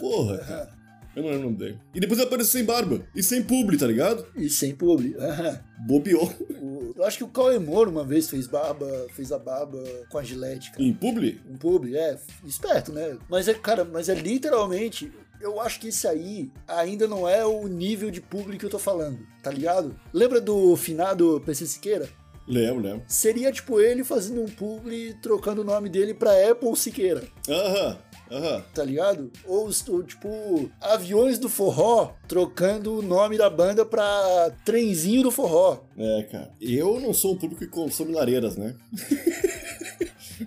Porra, 0.00 0.38
cara. 0.38 0.81
Eu 1.14 1.22
não 1.22 1.30
lembro 1.30 1.46
o 1.46 1.50
nome 1.50 1.56
dele. 1.58 1.78
E 1.94 2.00
depois 2.00 2.18
ele 2.18 2.26
apareceu 2.28 2.52
sem 2.52 2.64
barba. 2.64 3.02
E 3.14 3.22
sem 3.22 3.42
publi, 3.42 3.76
tá 3.76 3.86
ligado? 3.86 4.26
E 4.36 4.48
sem 4.48 4.74
publi. 4.74 5.14
Bobeou. 5.86 6.26
O- 6.60 6.92
Eu 6.96 7.04
acho 7.04 7.18
que 7.18 7.24
o 7.24 7.28
Cauê 7.28 7.58
Moro 7.58 7.90
uma 7.90 8.04
vez 8.04 8.28
fez 8.30 8.46
barba, 8.46 8.86
fez 9.12 9.32
a 9.32 9.38
barba 9.38 9.82
com 10.10 10.18
a 10.18 10.22
gilete, 10.22 10.70
cara. 10.70 10.82
Em 10.82 10.92
publi? 10.92 11.40
Um 11.50 11.56
publi, 11.56 11.96
é, 11.96 12.18
esperto, 12.44 12.92
né? 12.92 13.16
Mas 13.28 13.48
é, 13.48 13.54
cara, 13.54 13.84
mas 13.84 14.08
é 14.08 14.14
literalmente. 14.14 15.10
Eu 15.40 15.60
acho 15.60 15.80
que 15.80 15.88
esse 15.88 16.06
aí 16.06 16.50
ainda 16.68 17.08
não 17.08 17.28
é 17.28 17.44
o 17.44 17.66
nível 17.66 18.10
de 18.12 18.20
publi 18.20 18.56
que 18.56 18.64
eu 18.64 18.70
tô 18.70 18.78
falando, 18.78 19.18
tá 19.42 19.50
ligado? 19.50 19.94
Lembra 20.12 20.40
do 20.40 20.76
finado 20.76 21.42
PC 21.44 21.66
Siqueira? 21.66 22.08
Lembro, 22.46 22.82
lembro. 22.82 23.02
Seria 23.06 23.52
tipo 23.52 23.80
ele 23.80 24.02
fazendo 24.04 24.42
um 24.42 24.48
publi 24.48 25.14
trocando 25.22 25.60
o 25.62 25.64
nome 25.64 25.88
dele 25.88 26.12
pra 26.14 26.32
Apple 26.50 26.74
Siqueira, 26.76 27.22
Aham, 27.48 27.98
aham. 28.30 28.64
tá 28.74 28.82
ligado? 28.84 29.30
Ou, 29.46 29.70
ou, 29.88 30.02
tipo 30.02 30.70
aviões 30.80 31.38
do 31.38 31.48
forró 31.48 32.12
trocando 32.26 32.98
o 32.98 33.02
nome 33.02 33.38
da 33.38 33.48
banda 33.48 33.84
pra 33.86 34.50
trenzinho 34.64 35.22
do 35.22 35.30
forró. 35.30 35.78
É, 35.96 36.22
cara. 36.24 36.50
Eu 36.60 36.98
não 37.00 37.14
sou 37.14 37.34
um 37.34 37.38
público 37.38 37.60
que 37.64 37.70
consome 37.70 38.12
lareiras, 38.12 38.56
né? 38.56 38.74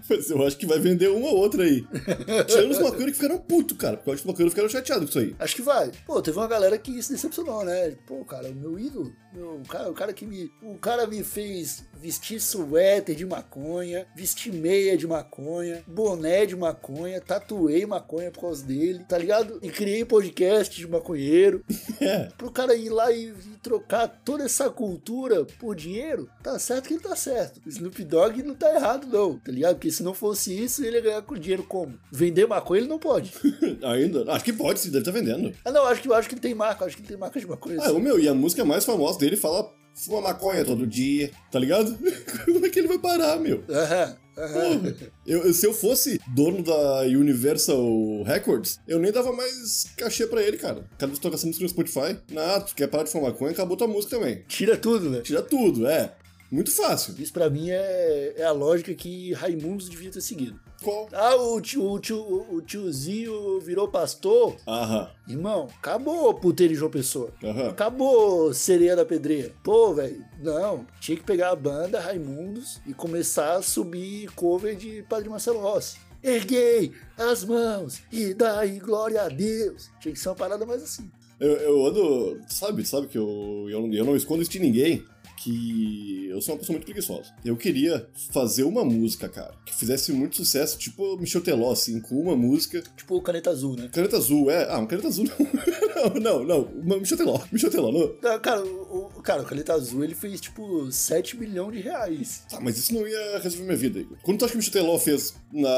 Mas 0.10 0.30
eu 0.30 0.46
acho 0.46 0.58
que 0.58 0.66
vai 0.66 0.80
vender 0.80 1.10
uma 1.10 1.28
ou 1.28 1.38
outra 1.38 1.64
aí. 1.64 1.86
Tirando 2.48 2.72
os 2.72 2.80
maconheiros 2.80 3.18
que 3.18 3.22
ficaram 3.22 3.40
putos, 3.40 3.78
cara. 3.78 3.98
Porque 3.98 4.10
eu 4.10 4.14
acho 4.14 4.24
que 4.24 4.28
os 4.28 4.32
maconheiros 4.34 4.54
ficaram 4.54 4.70
chateados 4.70 5.04
com 5.06 5.10
isso 5.10 5.20
aí. 5.20 5.36
Acho 5.40 5.56
que 5.56 5.62
vai. 5.62 5.92
Pô, 6.06 6.22
teve 6.22 6.38
uma 6.38 6.48
galera 6.48 6.78
que 6.78 7.02
se 7.02 7.12
decepcionou, 7.12 7.64
né? 7.64 7.96
Pô, 8.06 8.24
cara, 8.26 8.50
o 8.50 8.56
meu 8.56 8.80
ídolo, 8.80 9.14
meu, 9.34 9.56
o, 9.56 9.68
cara, 9.68 9.90
o 9.90 9.94
cara 9.94 10.14
que 10.14 10.26
me. 10.26 10.52
O 10.62 10.78
cara 10.78 11.08
me 11.08 11.24
fez 11.24 11.84
vestir 12.00 12.40
suéter 12.40 13.16
de 13.16 13.26
maconha, 13.26 14.06
vestir 14.16 14.54
meia 14.54 14.98
de 14.98 15.08
maconha, 15.08 15.84
boné 15.88 16.46
de 16.46 16.56
maconha, 16.56 17.20
tatuei 17.20 17.86
maconha 17.86 18.32
por 18.32 18.42
causa 18.42 18.64
dele, 18.64 19.04
tá 19.08 19.18
ligado? 19.18 19.60
E 19.62 19.70
criei 19.70 20.06
podcast 20.06 20.76
de 20.76 20.88
maconheiro. 20.88 21.64
É. 22.02 22.28
Pro 22.38 22.52
cara 22.52 22.76
ir 22.76 22.90
lá 22.90 23.12
e 23.12 23.34
trocar 23.66 24.08
toda 24.08 24.44
essa 24.44 24.70
cultura 24.70 25.44
por 25.60 25.76
dinheiro, 25.76 26.30
tá 26.44 26.60
certo 26.60 26.88
que 26.88 26.94
ele 26.94 27.02
tá 27.02 27.16
certo. 27.16 27.60
O 27.66 27.70
Snoop 27.70 28.04
Dogg 28.04 28.44
não 28.44 28.54
tá 28.54 28.72
errado, 28.76 29.08
não, 29.08 29.40
tá 29.40 29.52
ligado? 29.52 29.76
Porque 29.76 29.90
se 29.90 30.04
não 30.04 30.14
fosse 30.14 30.56
isso, 30.56 30.86
ele 30.86 30.98
ia 30.98 31.02
ganhar 31.02 31.22
com 31.24 31.34
dinheiro 31.34 31.64
como? 31.64 31.98
Vender 32.12 32.48
maconha 32.48 32.82
ele 32.82 32.90
não 32.90 33.00
pode. 33.00 33.34
Ainda? 33.82 34.32
Acho 34.32 34.46
que 34.46 34.54
pode, 34.54 34.80
sim, 34.80 34.92
deve 34.92 35.00
estar 35.00 35.12
vendendo. 35.12 35.52
Ah, 35.66 35.72
não, 35.72 35.88
acho 35.88 36.00
que, 36.00 36.14
acho 36.14 36.30
que 36.30 36.36
ele 36.36 36.42
tem 36.42 36.54
marca, 36.54 36.86
acho 36.86 36.96
que 36.96 37.02
ele 37.02 37.08
tem 37.10 37.18
marca 37.18 37.40
de 37.40 37.48
maconha. 37.48 37.80
Ah, 37.82 37.92
o 37.92 38.00
meu, 38.00 38.20
e 38.20 38.28
a 38.28 38.34
música 38.36 38.64
mais 38.64 38.86
famosa 38.86 39.18
dele 39.18 39.36
fala 39.36 39.74
fuma 39.96 40.22
maconha 40.22 40.64
todo 40.64 40.86
dia, 40.86 41.32
tá 41.50 41.58
ligado? 41.58 41.98
Como 42.46 42.66
é 42.66 42.70
que 42.70 42.78
ele 42.78 42.88
vai 42.88 43.00
parar, 43.00 43.40
meu? 43.40 43.64
Aham. 43.68 44.25
Porra. 44.36 44.96
Eu, 45.26 45.52
se 45.54 45.66
eu 45.66 45.74
fosse 45.74 46.20
dono 46.28 46.62
da 46.62 47.02
Universal 47.02 48.22
Records, 48.24 48.80
eu 48.88 49.00
nem 49.00 49.12
dava 49.12 49.32
mais 49.32 49.88
cachê 49.98 50.28
pra 50.28 50.44
ele, 50.44 50.58
cara. 50.58 50.86
Cada 51.00 51.08
vez 51.08 51.18
que 51.18 51.24
toca 51.24 51.36
essa 51.36 51.48
música 51.48 51.64
no 51.64 51.70
Spotify, 51.70 52.16
nada, 52.30 52.66
tu 52.66 52.76
quer 52.76 52.88
parar 52.88 53.04
de 53.04 53.12
fumar 53.12 53.32
maconha, 53.32 53.52
acabou 53.52 53.76
tua 53.76 53.88
música 53.88 54.18
também. 54.18 54.44
Tira 54.48 54.78
tudo, 54.78 55.10
né? 55.10 55.22
Tira 55.22 55.42
tudo, 55.42 55.88
é. 55.88 56.14
Muito 56.52 56.72
fácil. 56.72 57.16
Isso 57.18 57.34
pra 57.34 57.50
mim 57.50 57.70
é, 57.70 58.34
é 58.38 58.44
a 58.44 58.52
lógica 58.52 58.94
que 58.94 59.34
Raimundos 59.34 59.90
devia 59.90 60.12
ter 60.12 60.22
seguido. 60.22 60.60
Qual? 60.84 61.08
Ah, 61.12 61.36
o, 61.36 61.60
tio, 61.60 61.84
o, 61.90 62.00
tio, 62.00 62.46
o 62.52 62.62
tiozinho 62.62 63.60
virou 63.60 63.88
pastor. 63.88 64.56
Aham, 64.68 65.10
Irmão, 65.28 65.68
acabou 65.78 66.34
puteiro 66.36 66.74
em 66.74 66.76
João 66.76 66.92
Pessoa. 66.92 67.34
aham. 67.44 67.70
Acabou 67.70 68.54
Sereia 68.54 68.96
da 68.96 69.06
Pedreira. 69.06 69.54
Pô, 69.64 69.94
velho, 69.94 70.24
não. 70.40 70.86
Tinha 71.00 71.18
que 71.18 71.24
pegar 71.24 71.50
a 71.50 71.56
banda 71.56 72.00
Raimundos 72.00 72.80
e 72.86 72.94
começar 72.94 73.56
a 73.56 73.62
subir 73.62 74.30
cover 74.36 74.76
de 74.76 75.04
Padre 75.10 75.30
Marcelo 75.30 75.60
Rossi. 75.60 75.98
Erguei 76.24 76.92
as 77.18 77.44
mãos 77.44 78.02
e 78.12 78.34
dai 78.34 78.80
glória 78.80 79.22
a 79.22 79.30
Deus. 79.30 79.90
Tinha 80.00 80.14
que 80.14 80.20
ser 80.20 80.30
uma 80.30 80.36
parada 80.36 80.66
mais 80.66 80.82
assim. 80.84 81.10
Eu, 81.40 81.52
eu 81.58 81.86
ando. 81.86 82.42
Sabe, 82.48 82.86
sabe 82.86 83.08
que 83.08 83.18
eu, 83.18 83.68
eu, 83.70 83.94
eu 83.94 84.06
não 84.06 84.16
escondo 84.16 84.42
isso 84.42 84.52
de 84.52 84.60
ninguém. 84.60 85.06
Que 85.46 86.28
eu 86.30 86.42
sou 86.42 86.56
uma 86.56 86.60
pessoa 86.60 86.74
muito 86.76 86.86
preguiçosa. 86.86 87.32
Eu 87.46 87.56
queria 87.56 88.10
fazer 88.34 88.64
uma 88.64 88.84
música, 88.84 89.30
cara, 89.30 89.54
que 89.64 89.76
fizesse 89.76 90.12
muito 90.12 90.38
sucesso, 90.38 90.76
tipo 90.76 91.16
Michel 91.18 91.42
Teló, 91.42 91.72
assim, 91.72 92.02
com 92.02 92.20
uma 92.20 92.36
música. 92.36 92.82
Tipo 92.98 93.22
Caneta 93.22 93.52
Azul, 93.52 93.76
né? 93.76 93.88
Caneta 93.94 94.18
azul, 94.18 94.50
é. 94.50 94.68
Ah, 94.72 94.80
um 94.80 94.88
caneta 94.88 95.08
azul 95.08 95.26
não. 95.26 95.36
não, 96.20 96.20
não, 96.20 96.44
não. 96.44 96.62
Uma 96.82 96.98
Michel 96.98 97.18
Teló. 97.18 97.40
Michel 97.52 97.70
Teló, 97.70 97.92
não. 97.92 98.16
Não, 98.24 98.40
Cara, 98.40 98.66
o, 98.66 99.12
o- 99.18 99.22
cara, 99.22 99.44
o 99.44 99.46
Caneta 99.46 99.74
Azul 99.74 100.04
ele 100.04 100.16
fez 100.16 100.42
tipo 100.42 100.92
7 100.92 101.38
milhões 101.38 101.74
de 101.76 101.82
reais. 101.82 102.44
Tá, 102.50 102.60
mas 102.60 102.78
isso 102.80 102.92
não 102.96 103.08
ia 103.08 103.38
resolver 103.38 103.66
minha 103.66 103.78
vida, 103.78 104.00
Igor. 104.00 104.18
Quando 104.24 104.40
tu 104.40 104.46
acha 104.46 104.52
que 104.54 104.58
o 104.58 104.60
Michel 104.60 104.74
Teló 104.74 104.98
fez 104.98 105.36
na, 105.54 105.70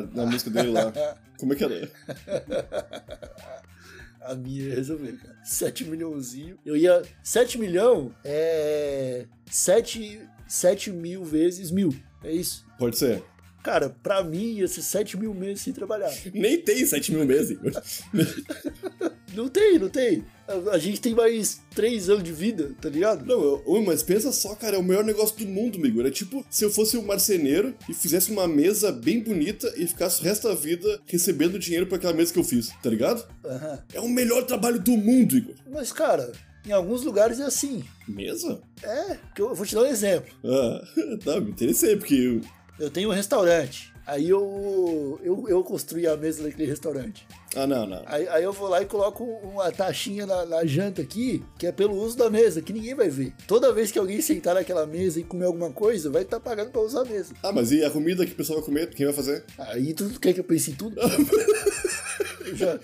na 0.14 0.26
música 0.26 0.50
dele 0.50 0.70
lá? 0.70 0.92
Como 1.38 1.52
é 1.52 1.56
que 1.56 1.64
era? 1.64 1.90
A 4.24 4.34
minha 4.34 4.62
ia 4.68 4.74
resolver, 4.76 5.12
cara. 5.12 5.36
7 5.44 5.84
milhãozinho. 5.84 6.58
Eu 6.64 6.76
ia. 6.76 7.02
7 7.22 7.58
milhão 7.58 8.14
é. 8.24 9.26
7, 9.46 10.20
7 10.46 10.90
mil 10.90 11.24
vezes 11.24 11.70
mil. 11.70 11.94
É 12.22 12.32
isso. 12.32 12.64
Pode 12.78 12.96
ser. 12.98 13.22
Cara, 13.62 13.90
pra 14.02 14.24
mim 14.24 14.54
ia 14.54 14.66
ser 14.66 14.82
7 14.82 15.16
mil 15.16 15.32
meses 15.32 15.62
sem 15.62 15.72
trabalhar. 15.72 16.12
Nem 16.34 16.60
tem 16.60 16.84
7 16.84 17.12
mil 17.12 17.24
meses, 17.24 17.50
Igor. 17.50 17.72
Não 19.34 19.48
tem, 19.48 19.78
não 19.78 19.88
tem. 19.88 20.26
A, 20.46 20.72
a 20.72 20.78
gente 20.78 21.00
tem 21.00 21.14
mais 21.14 21.62
3 21.74 22.10
anos 22.10 22.22
de 22.22 22.32
vida, 22.32 22.72
tá 22.80 22.90
ligado? 22.90 23.24
Não, 23.24 23.42
eu, 23.42 23.82
mas 23.82 24.02
pensa 24.02 24.30
só, 24.30 24.54
cara, 24.54 24.76
é 24.76 24.78
o 24.78 24.82
melhor 24.82 25.04
negócio 25.04 25.38
do 25.38 25.46
mundo, 25.46 25.84
Igor. 25.86 26.04
É 26.04 26.10
tipo 26.10 26.44
se 26.50 26.62
eu 26.64 26.70
fosse 26.70 26.98
um 26.98 27.02
marceneiro 27.02 27.74
e 27.88 27.94
fizesse 27.94 28.30
uma 28.30 28.46
mesa 28.46 28.92
bem 28.92 29.20
bonita 29.20 29.72
e 29.76 29.86
ficasse 29.86 30.20
o 30.20 30.24
resto 30.24 30.48
da 30.48 30.54
vida 30.54 31.00
recebendo 31.06 31.58
dinheiro 31.58 31.86
por 31.86 31.94
aquela 31.94 32.12
mesa 32.12 32.30
que 32.30 32.38
eu 32.38 32.44
fiz, 32.44 32.68
tá 32.82 32.90
ligado? 32.90 33.26
Aham. 33.42 33.82
É 33.94 34.00
o 34.00 34.08
melhor 34.08 34.44
trabalho 34.44 34.78
do 34.78 34.98
mundo, 34.98 35.34
Igor. 35.34 35.54
Mas, 35.70 35.92
cara, 35.92 36.30
em 36.66 36.72
alguns 36.72 37.02
lugares 37.02 37.40
é 37.40 37.44
assim. 37.44 37.82
Mesa? 38.06 38.60
É, 38.82 39.18
que 39.34 39.42
eu 39.42 39.54
vou 39.54 39.66
te 39.66 39.74
dar 39.74 39.82
um 39.82 39.86
exemplo. 39.86 40.32
Ah, 40.44 40.84
tá, 41.24 41.40
me 41.40 41.50
interessei, 41.50 41.96
porque. 41.96 42.40
Eu- 42.84 42.90
tenho 42.90 43.08
um 43.10 43.12
restaurante. 43.12 43.92
Aí 44.04 44.28
eu, 44.28 45.20
eu, 45.22 45.44
eu 45.48 45.62
construí 45.62 46.08
a 46.08 46.16
mesa 46.16 46.42
daquele 46.42 46.68
restaurante. 46.68 47.24
Ah, 47.54 47.68
não, 47.68 47.86
não. 47.86 48.02
Aí, 48.06 48.26
aí 48.28 48.42
eu 48.42 48.52
vou 48.52 48.68
lá 48.68 48.82
e 48.82 48.86
coloco 48.86 49.22
uma 49.22 49.70
taxinha 49.70 50.26
na, 50.26 50.44
na 50.44 50.66
janta 50.66 51.00
aqui, 51.00 51.40
que 51.56 51.68
é 51.68 51.72
pelo 51.72 51.94
uso 51.94 52.16
da 52.16 52.28
mesa, 52.28 52.60
que 52.60 52.72
ninguém 52.72 52.96
vai 52.96 53.08
ver. 53.08 53.32
Toda 53.46 53.72
vez 53.72 53.92
que 53.92 53.98
alguém 54.00 54.20
sentar 54.20 54.56
naquela 54.56 54.86
mesa 54.86 55.20
e 55.20 55.22
comer 55.22 55.44
alguma 55.44 55.70
coisa, 55.70 56.10
vai 56.10 56.22
estar 56.22 56.40
pagando 56.40 56.70
pra 56.72 56.80
usar 56.80 57.02
a 57.02 57.04
mesa. 57.04 57.32
Ah, 57.44 57.52
mas 57.52 57.70
e 57.70 57.84
a 57.84 57.90
comida 57.90 58.26
que 58.26 58.32
o 58.32 58.34
pessoal 58.34 58.58
vai 58.58 58.66
comer? 58.66 58.90
Quem 58.90 59.06
vai 59.06 59.14
fazer? 59.14 59.44
Aí 59.56 59.94
tu 59.94 60.08
quer 60.18 60.32
que 60.32 60.40
eu 60.40 60.44
pense 60.44 60.72
em 60.72 60.74
tudo? 60.74 60.96
Já- 62.54 62.78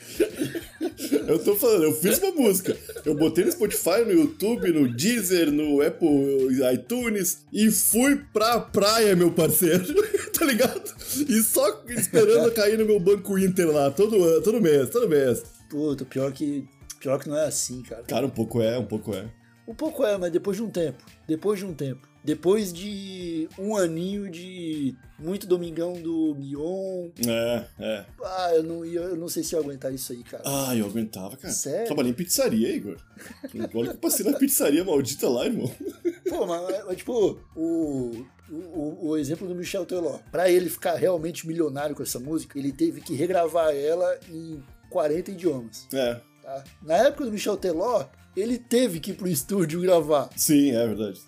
Eu 1.29 1.39
tô 1.39 1.55
falando, 1.55 1.85
eu 1.85 1.93
fiz 1.93 2.19
uma 2.19 2.33
música. 2.33 2.77
Eu 3.05 3.15
botei 3.15 3.45
no 3.45 3.53
Spotify, 3.53 4.05
no 4.05 4.13
YouTube, 4.13 4.73
no 4.73 4.89
Deezer, 4.93 5.51
no 5.53 5.81
Apple 5.81 6.49
iTunes 6.75 7.45
e 7.53 7.71
fui 7.71 8.17
pra 8.33 8.59
praia, 8.61 9.15
meu 9.15 9.31
parceiro. 9.31 9.85
tá 10.33 10.45
ligado? 10.45 10.83
E 11.29 11.43
só 11.43 11.83
esperando 11.89 12.51
cair 12.53 12.79
no 12.79 12.85
meu 12.85 12.99
banco 12.99 13.39
Inter 13.39 13.69
lá, 13.71 13.91
todo, 13.91 14.23
ano- 14.23 14.43
todo 14.43 14.61
mês, 14.61 14.91
todo 14.91 15.09
mês. 15.09 15.43
Puta, 15.71 16.05
pior 16.05 16.33
que, 16.33 16.67
pior 16.99 17.19
que 17.19 17.29
não 17.29 17.37
é 17.37 17.47
assim, 17.47 17.83
cara. 17.83 18.03
Cara, 18.03 18.27
um 18.27 18.31
pouco 18.31 18.61
é, 18.63 18.79
um 18.79 18.85
pouco 18.87 19.15
é. 19.15 19.25
Um 19.67 19.75
pouco 19.75 20.05
é, 20.05 20.17
mas 20.17 20.33
depois 20.33 20.57
de 20.57 20.63
um 20.63 20.71
tempo. 20.71 21.05
Depois 21.27 21.59
de 21.59 21.67
um 21.67 21.75
tempo. 21.75 22.09
Depois 22.29 22.75
de 22.75 23.49
um 23.59 23.75
aninho 23.75 24.31
de 24.31 24.95
muito 25.19 25.47
domingão 25.47 25.95
do 25.95 26.35
Mion. 26.35 27.09
É, 27.27 27.65
é. 27.79 28.05
Ah, 28.23 28.51
eu 28.55 28.63
não, 28.63 28.85
eu 28.85 29.17
não 29.17 29.29
sei 29.29 29.43
se 29.43 29.55
ia 29.55 29.59
aguentar 29.59 29.95
isso 29.95 30.13
aí, 30.13 30.23
cara. 30.23 30.43
Ah, 30.45 30.77
eu 30.77 30.85
aguentava, 30.85 31.39
cara. 31.39 31.55
Sério? 31.55 31.87
Trabalhei 31.87 32.11
em 32.11 32.15
pizzaria, 32.15 32.71
Igor. 32.77 32.99
Olha 33.55 33.69
que 33.69 33.77
eu 33.95 33.99
passei 33.99 34.31
na 34.31 34.39
pizzaria 34.39 34.85
maldita 34.85 35.27
lá, 35.27 35.47
irmão. 35.47 35.75
Pô, 36.29 36.45
mas, 36.45 36.85
mas, 36.85 36.97
tipo, 36.99 37.41
o, 37.57 38.27
o, 38.51 39.09
o 39.09 39.17
exemplo 39.17 39.49
do 39.49 39.55
Michel 39.55 39.87
Teló. 39.87 40.19
Pra 40.31 40.51
ele 40.51 40.69
ficar 40.69 40.97
realmente 40.97 41.47
milionário 41.47 41.97
com 41.97 42.03
essa 42.03 42.21
música, 42.21 42.59
ele 42.59 42.73
teve 42.73 43.01
que 43.01 43.15
regravar 43.15 43.75
ela 43.75 44.19
em 44.29 44.63
40 44.91 45.31
idiomas. 45.31 45.89
É, 45.95 46.21
Tá? 46.43 46.65
Na 46.83 46.95
época 46.97 47.25
do 47.25 47.33
Michel 47.33 47.57
Teló, 47.57 48.05
ele 48.37 48.59
teve 48.59 49.01
que 49.01 49.13
ir 49.13 49.15
pro 49.15 49.29
estúdio 49.29 49.81
gravar. 49.81 50.31
sim, 50.37 50.71
é 50.71 50.87
verdade. 50.87 51.21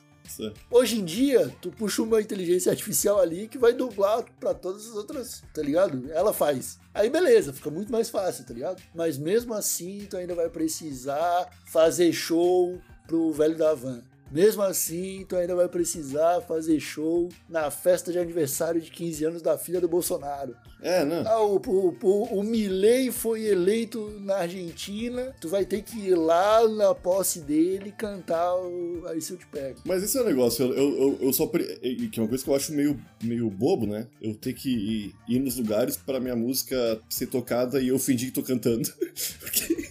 Hoje 0.71 0.99
em 0.99 1.05
dia, 1.05 1.53
tu 1.61 1.71
puxa 1.71 2.03
uma 2.03 2.21
inteligência 2.21 2.71
artificial 2.71 3.19
ali 3.19 3.49
que 3.49 3.59
vai 3.59 3.73
dublar 3.73 4.25
pra 4.39 4.55
todas 4.55 4.87
as 4.89 4.95
outras, 4.95 5.43
tá 5.53 5.63
ligado? 5.63 6.11
Ela 6.13 6.33
faz. 6.33 6.79
Aí 6.95 7.09
beleza, 7.11 7.53
fica 7.53 7.71
muito 7.71 7.91
mais 7.91 8.11
fácil, 8.11 8.45
tá 8.45 8.55
ligado? 8.55 8.83
Mas 8.95 9.19
mesmo 9.19 9.55
assim, 9.55 10.07
tu 10.09 10.17
ainda 10.17 10.35
vai 10.35 10.49
precisar 10.49 11.49
fazer 11.67 12.13
show 12.13 12.81
pro 13.07 13.33
velho 13.33 13.57
da 13.57 13.75
van. 13.75 14.03
Mesmo 14.31 14.63
assim, 14.63 15.25
tu 15.29 15.35
ainda 15.37 15.55
vai 15.57 15.69
precisar 15.69 16.41
fazer 16.43 16.79
show 16.79 17.29
na 17.49 17.71
festa 17.71 18.13
de 18.13 18.19
aniversário 18.19 18.81
de 18.81 18.91
15 18.91 19.25
anos 19.25 19.43
da 19.43 19.59
filha 19.59 19.81
do 19.81 19.89
Bolsonaro. 19.89 20.55
É, 20.83 21.05
não. 21.05 21.27
Ah, 21.27 21.43
o, 21.43 21.57
o, 21.57 21.97
o, 22.01 22.39
o 22.39 22.43
Milley 22.43 23.11
foi 23.11 23.43
eleito 23.45 24.09
na 24.21 24.37
Argentina, 24.37 25.35
tu 25.41 25.49
vai 25.49 25.65
ter 25.67 25.83
que 25.83 25.99
ir 25.99 26.15
lá 26.15 26.67
na 26.69 26.95
posse 26.95 27.41
dele 27.41 27.93
cantar 27.93 28.55
o 28.57 29.03
Aí 29.09 29.21
Se 29.21 29.33
Eu 29.33 29.37
Te 29.37 29.47
Pego. 29.47 29.81
Mas 29.85 30.03
esse 30.03 30.17
é 30.17 30.23
o 30.23 30.25
negócio, 30.25 30.65
eu, 30.65 30.73
eu, 30.97 31.19
eu, 31.21 31.33
só. 31.33 31.47
pre- 31.47 31.79
Que 32.11 32.19
é 32.19 32.23
uma 32.23 32.29
coisa 32.29 32.43
que 32.45 32.49
eu 32.49 32.55
acho 32.55 32.73
meio, 32.73 32.99
meio 33.23 33.51
bobo, 33.51 33.87
né? 33.87 34.07
Eu 34.23 34.35
ter 34.35 34.53
que 34.55 34.71
ir, 34.71 35.15
ir 35.29 35.39
nos 35.41 35.57
lugares 35.57 35.97
pra 35.97 36.21
minha 36.21 36.37
música 36.37 37.01
ser 37.11 37.27
tocada 37.27 37.81
e 37.81 37.89
eu 37.89 37.99
fingir 37.99 38.29
que 38.29 38.35
tô 38.35 38.43
cantando. 38.43 38.89
Porque 39.41 39.91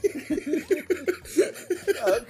Ah, 2.01 2.21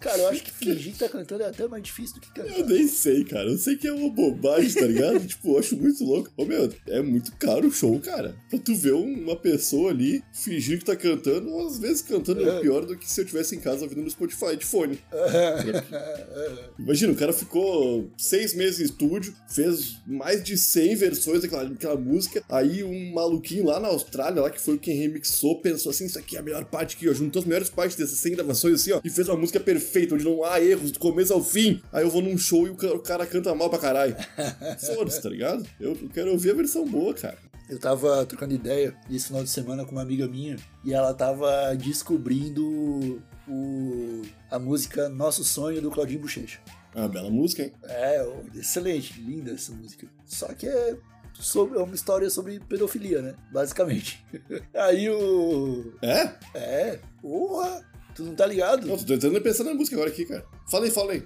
cara, 0.00 0.18
eu 0.22 0.28
acho 0.28 0.42
que 0.42 0.50
fingir 0.74 0.92
que 0.92 0.98
tá 0.98 1.08
cantando 1.08 1.42
é 1.42 1.46
até 1.46 1.66
mais 1.68 1.82
difícil 1.82 2.14
do 2.16 2.20
que 2.20 2.32
cantar. 2.32 2.58
Eu 2.58 2.66
nem 2.66 2.86
sei, 2.86 3.24
cara. 3.24 3.48
Eu 3.50 3.58
sei 3.58 3.76
que 3.76 3.86
é 3.86 3.92
uma 3.92 4.10
bobagem, 4.10 4.72
tá 4.72 4.86
ligado? 4.86 5.20
tipo, 5.26 5.52
eu 5.54 5.58
acho 5.58 5.76
muito 5.76 6.04
louco. 6.04 6.30
Ô, 6.36 6.44
meu, 6.44 6.72
é 6.88 7.02
muito 7.02 7.32
caro 7.36 7.68
o 7.68 7.72
show, 7.72 7.98
cara. 8.00 8.36
Pra 8.50 8.58
tu 8.58 8.74
ver 8.74 8.92
uma 8.94 9.36
pessoa 9.36 9.90
ali 9.90 10.22
fingir 10.32 10.78
que 10.78 10.84
tá 10.84 10.96
cantando, 10.96 11.50
ou 11.50 11.66
às 11.66 11.78
vezes 11.78 12.02
cantando 12.02 12.48
é 12.48 12.56
É. 12.56 12.60
pior 12.60 12.84
do 12.84 12.96
que 12.96 13.10
se 13.10 13.20
eu 13.20 13.24
tivesse 13.24 13.54
em 13.56 13.60
casa 13.60 13.82
ouvindo 13.84 14.02
no 14.02 14.10
Spotify 14.10 14.56
de 14.56 14.64
fone. 14.64 14.98
Imagina, 16.78 17.12
o 17.12 17.16
cara 17.16 17.32
ficou 17.32 18.10
seis 18.16 18.54
meses 18.54 18.80
em 18.80 18.84
estúdio, 18.84 19.34
fez 19.48 19.96
mais 20.06 20.42
de 20.42 20.56
100 20.56 20.94
versões 20.96 21.42
daquela, 21.42 21.64
daquela 21.64 21.96
música. 21.96 22.42
Aí 22.48 22.82
um 22.84 23.12
maluquinho 23.12 23.64
lá 23.66 23.80
na 23.80 23.88
Austrália, 23.88 24.42
lá 24.42 24.50
que 24.50 24.60
foi 24.60 24.78
quem 24.78 24.96
remixou, 24.96 25.60
pensou 25.60 25.90
assim: 25.90 26.06
Isso 26.06 26.18
aqui 26.18 26.36
é 26.36 26.40
a 26.40 26.42
melhor 26.42 26.64
parte 26.66 26.96
aqui, 26.96 27.08
ó. 27.08 27.12
Juntou 27.14 27.40
as 27.40 27.46
melhores 27.46 27.70
partes 27.70 27.96
dessas 27.96 28.18
100 28.18 28.32
gravações 28.36 28.74
assim, 28.74 28.92
ó. 28.92 29.00
E 29.04 29.10
fez 29.10 29.28
uma 29.28 29.36
música 29.36 29.60
perfeita, 29.60 30.14
onde 30.14 30.24
não 30.24 30.44
há 30.44 30.55
erros 30.60 30.90
do 30.90 30.98
começo 30.98 31.32
ao 31.32 31.42
fim. 31.42 31.82
Aí 31.92 32.02
eu 32.04 32.10
vou 32.10 32.22
num 32.22 32.36
show 32.38 32.66
e 32.66 32.70
o 32.70 32.76
ca- 32.76 32.92
o 32.92 32.98
cara, 33.00 33.26
canta 33.26 33.54
mal 33.54 33.68
pra 33.70 33.78
caralho. 33.78 34.16
Foda-se, 34.94 35.22
tá 35.22 35.28
ligado? 35.28 35.66
Eu, 35.80 35.94
quero 36.12 36.32
ouvir 36.32 36.50
a 36.50 36.54
versão 36.54 36.86
boa, 36.86 37.12
cara. 37.14 37.38
Eu 37.68 37.78
tava 37.80 38.24
trocando 38.26 38.54
ideia 38.54 38.94
esse 39.10 39.26
final 39.26 39.42
de 39.42 39.50
semana 39.50 39.84
com 39.84 39.92
uma 39.92 40.02
amiga 40.02 40.28
minha 40.28 40.56
e 40.84 40.94
ela 40.94 41.12
tava 41.12 41.74
descobrindo 41.74 43.20
o, 43.48 44.22
a 44.50 44.58
música 44.58 45.08
Nosso 45.08 45.42
Sonho 45.42 45.80
do 45.82 45.90
Claudinho 45.90 46.20
Bochecha. 46.20 46.60
É 46.94 47.00
uma 47.00 47.08
bela 47.08 47.28
música, 47.30 47.62
hein? 47.62 47.72
É, 47.84 48.26
excelente, 48.54 49.20
linda 49.20 49.52
essa 49.52 49.72
música. 49.72 50.06
Só 50.24 50.46
que 50.54 50.66
é, 50.66 50.96
sobre, 51.34 51.78
é 51.78 51.82
uma 51.82 51.94
história 51.94 52.30
sobre 52.30 52.58
pedofilia, 52.60 53.20
né? 53.20 53.34
Basicamente. 53.52 54.24
Aí 54.72 55.10
o. 55.10 55.92
É? 56.00 56.32
É, 56.54 57.00
porra! 57.20 57.84
Tu 58.16 58.22
não 58.22 58.34
tá 58.34 58.46
ligado? 58.46 58.86
Não, 58.86 58.96
tô 58.96 59.04
tentando 59.04 59.38
pensar 59.42 59.62
na 59.62 59.74
música 59.74 59.94
agora 59.94 60.08
aqui, 60.10 60.24
cara. 60.24 60.44
Fala 60.66 60.86
aí, 60.86 60.90
fala 60.90 61.12
aí. 61.12 61.22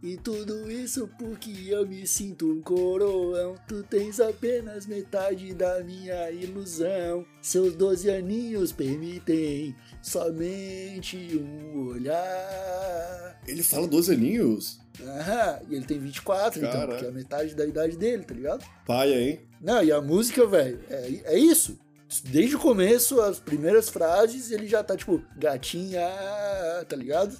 E 0.00 0.16
tudo 0.16 0.70
isso 0.70 1.10
porque 1.18 1.50
eu 1.66 1.84
me 1.84 2.06
sinto 2.06 2.48
um 2.48 2.62
coroão. 2.62 3.56
Tu 3.66 3.82
tens 3.82 4.20
apenas 4.20 4.86
metade 4.86 5.52
da 5.52 5.82
minha 5.82 6.30
ilusão. 6.30 7.26
Seus 7.42 7.74
12 7.74 8.08
aninhos 8.08 8.70
permitem 8.70 9.74
somente 10.00 11.16
um 11.36 11.88
olhar. 11.88 13.40
Ele 13.44 13.64
fala 13.64 13.88
12 13.88 14.12
aninhos? 14.12 14.78
Aham, 15.02 15.60
e 15.68 15.74
ele 15.74 15.84
tem 15.84 15.98
24, 15.98 16.60
então, 16.60 16.70
Caraca. 16.70 16.92
porque 16.92 17.04
é 17.04 17.08
a 17.08 17.12
metade 17.12 17.54
da 17.56 17.66
idade 17.66 17.96
dele, 17.96 18.22
tá 18.22 18.34
ligado? 18.34 18.64
Paia, 18.86 19.20
hein? 19.20 19.40
Não, 19.60 19.82
e 19.82 19.90
a 19.90 20.00
música, 20.00 20.46
velho, 20.46 20.78
é, 20.88 21.34
é 21.34 21.38
isso. 21.38 21.76
Desde 22.24 22.56
o 22.56 22.58
começo, 22.58 23.20
as 23.20 23.38
primeiras 23.38 23.88
frases, 23.88 24.50
ele 24.50 24.66
já 24.66 24.82
tá 24.82 24.96
tipo, 24.96 25.22
gatinha, 25.36 26.00
tá 26.88 26.96
ligado? 26.96 27.36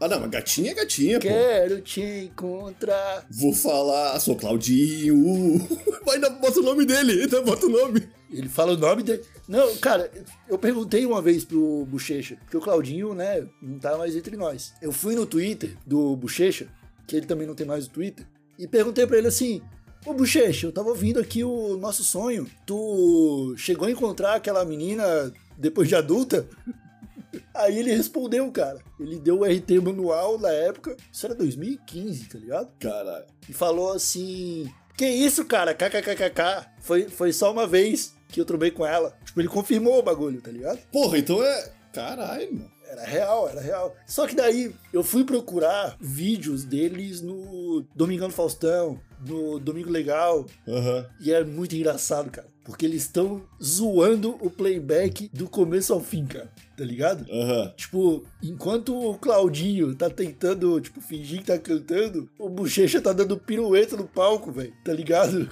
Ah, 0.00 0.08
não, 0.08 0.20
mas 0.20 0.30
gatinha 0.30 0.70
é 0.70 0.74
gatinha, 0.74 1.18
pô. 1.20 1.26
Quero 1.28 1.80
te 1.82 2.00
encontrar. 2.00 3.26
Vou 3.30 3.52
falar, 3.52 4.18
sou 4.18 4.34
Claudinho. 4.34 5.58
Vai 6.06 6.14
ainda 6.14 6.30
bota 6.30 6.60
o 6.60 6.62
nome 6.62 6.86
dele, 6.86 7.22
ainda 7.22 7.42
bota 7.42 7.66
o 7.66 7.68
nome. 7.68 8.08
Ele 8.30 8.48
fala 8.48 8.72
o 8.72 8.78
nome 8.78 9.02
dele. 9.02 9.22
Não, 9.46 9.76
cara, 9.76 10.10
eu 10.48 10.56
perguntei 10.56 11.04
uma 11.04 11.20
vez 11.20 11.44
pro 11.44 11.84
Bochecha, 11.84 12.36
porque 12.36 12.56
o 12.56 12.60
Claudinho, 12.60 13.12
né, 13.12 13.46
não 13.60 13.78
tá 13.78 13.98
mais 13.98 14.16
entre 14.16 14.36
nós. 14.36 14.72
Eu 14.80 14.90
fui 14.90 15.14
no 15.14 15.26
Twitter 15.26 15.76
do 15.86 16.16
Bochecha, 16.16 16.68
que 17.06 17.16
ele 17.16 17.26
também 17.26 17.46
não 17.46 17.54
tem 17.54 17.66
mais 17.66 17.86
o 17.86 17.90
Twitter, 17.90 18.24
e 18.58 18.66
perguntei 18.66 19.06
pra 19.06 19.18
ele 19.18 19.28
assim: 19.28 19.60
Ô 20.06 20.14
Bochecha, 20.14 20.66
eu 20.66 20.72
tava 20.72 20.88
ouvindo 20.88 21.20
aqui 21.20 21.44
o 21.44 21.76
nosso 21.76 22.02
sonho. 22.02 22.50
Tu 22.64 23.54
chegou 23.58 23.86
a 23.86 23.90
encontrar 23.90 24.34
aquela 24.34 24.64
menina 24.64 25.32
depois 25.58 25.88
de 25.88 25.94
adulta? 25.94 26.48
Aí 27.54 27.78
ele 27.78 27.94
respondeu, 27.94 28.50
cara. 28.50 28.78
Ele 28.98 29.18
deu 29.18 29.40
o 29.40 29.44
RT 29.44 29.72
manual 29.82 30.38
na 30.38 30.50
época. 30.50 30.96
Isso 31.12 31.26
era 31.26 31.34
2015, 31.34 32.28
tá 32.28 32.38
ligado? 32.38 32.70
Caralho. 32.80 33.26
e 33.46 33.52
falou 33.52 33.92
assim: 33.92 34.72
Que 34.96 35.06
isso, 35.06 35.44
cara? 35.44 35.74
KKKKK. 35.74 36.66
Foi, 36.80 37.08
foi 37.08 37.32
só 37.32 37.52
uma 37.52 37.66
vez 37.66 38.14
que 38.28 38.40
eu 38.40 38.46
trombei 38.46 38.70
com 38.70 38.86
ela. 38.86 39.14
Tipo, 39.24 39.40
ele 39.40 39.48
confirmou 39.48 39.98
o 39.98 40.02
bagulho, 40.02 40.40
tá 40.40 40.50
ligado? 40.50 40.78
Porra, 40.90 41.18
então 41.18 41.42
é. 41.42 41.72
Caralho, 41.92 42.54
mano. 42.54 42.70
Era 42.88 43.04
real, 43.04 43.48
era 43.48 43.60
real. 43.60 43.94
Só 44.06 44.26
que 44.26 44.34
daí 44.34 44.74
eu 44.92 45.04
fui 45.04 45.24
procurar 45.24 45.96
vídeos 46.00 46.64
deles 46.64 47.20
no 47.20 47.84
Domingão 47.94 48.26
do 48.26 48.34
Faustão, 48.34 48.98
no 49.26 49.58
Domingo 49.58 49.90
Legal, 49.90 50.46
Aham. 50.66 51.06
e 51.20 51.32
é 51.32 51.44
muito 51.44 51.74
engraçado, 51.74 52.30
cara. 52.30 52.48
Porque 52.70 52.86
eles 52.86 53.02
estão 53.02 53.42
zoando 53.62 54.36
o 54.40 54.48
playback 54.48 55.28
do 55.34 55.48
começo 55.48 55.92
ao 55.92 56.00
fim, 56.00 56.24
cara. 56.24 56.50
Tá 56.80 56.86
ligado? 56.86 57.26
Aham. 57.30 57.74
Tipo, 57.76 58.24
enquanto 58.42 58.96
o 58.96 59.18
Claudinho 59.18 59.94
tá 59.94 60.08
tentando, 60.08 60.80
tipo, 60.80 60.98
fingir 60.98 61.40
que 61.40 61.44
tá 61.44 61.58
cantando, 61.58 62.26
o 62.38 62.48
Bochecha 62.48 63.02
tá 63.02 63.12
dando 63.12 63.36
pirueta 63.36 63.98
no 63.98 64.08
palco, 64.08 64.50
velho. 64.50 64.72
Tá 64.82 64.90
ligado? 64.90 65.46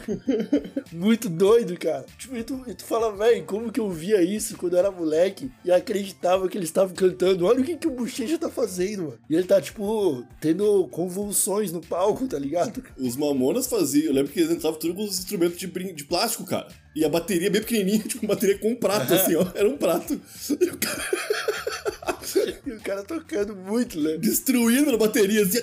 Muito 0.91 1.29
doido, 1.29 1.79
cara. 1.79 2.07
Tipo, 2.17 2.35
e 2.35 2.43
tu, 2.43 2.63
e 2.67 2.73
tu 2.73 2.83
fala, 2.83 3.15
velho, 3.15 3.45
como 3.45 3.71
que 3.71 3.79
eu 3.79 3.91
via 3.91 4.23
isso 4.23 4.57
quando 4.57 4.73
eu 4.73 4.79
era 4.79 4.91
moleque 4.91 5.51
e 5.63 5.71
acreditava 5.71 6.49
que 6.49 6.57
eles 6.57 6.71
estavam 6.71 6.95
cantando? 6.95 7.45
Olha 7.45 7.61
o 7.61 7.65
que, 7.65 7.77
que 7.77 7.89
o 7.89 7.95
Bochecha 7.95 8.39
tá 8.39 8.49
fazendo, 8.49 9.03
mano. 9.03 9.19
E 9.29 9.35
ele 9.35 9.47
tá, 9.47 9.61
tipo, 9.61 10.25
tendo 10.41 10.89
convulsões 10.89 11.71
no 11.73 11.83
palco, 11.83 12.27
tá 12.27 12.39
ligado? 12.39 12.83
Os 12.97 13.17
Mamonas 13.17 13.67
faziam. 13.67 14.07
Eu 14.07 14.15
lembro 14.15 14.33
que 14.33 14.41
eles 14.41 14.53
entravam 14.53 14.79
tudo 14.79 14.95
com 14.95 15.05
os 15.05 15.19
instrumentos 15.19 15.59
de, 15.59 15.67
de 15.67 16.05
plástico, 16.05 16.47
cara. 16.47 16.69
E 16.99 17.05
a 17.05 17.09
bateria 17.09 17.49
bem 17.51 17.61
pequenininha, 17.61 18.01
tipo, 18.09 18.25
uma 18.27 18.35
bateria 18.35 18.59
com 18.59 18.71
um 18.73 18.77
prato, 18.77 19.15
assim, 19.15 19.37
ó. 19.37 19.47
Era 19.55 19.69
um 19.69 19.77
prato. 19.77 20.21
E 20.61 20.65
o 20.65 20.77
cara 20.79 21.05
E 22.67 22.73
o 22.73 22.81
cara 22.81 23.03
tocando 23.05 23.55
muito, 23.57 23.99
né? 24.01 24.17
destruindo 24.19 24.91
a 24.91 24.97
bateria, 24.99 25.43
assim, 25.43 25.61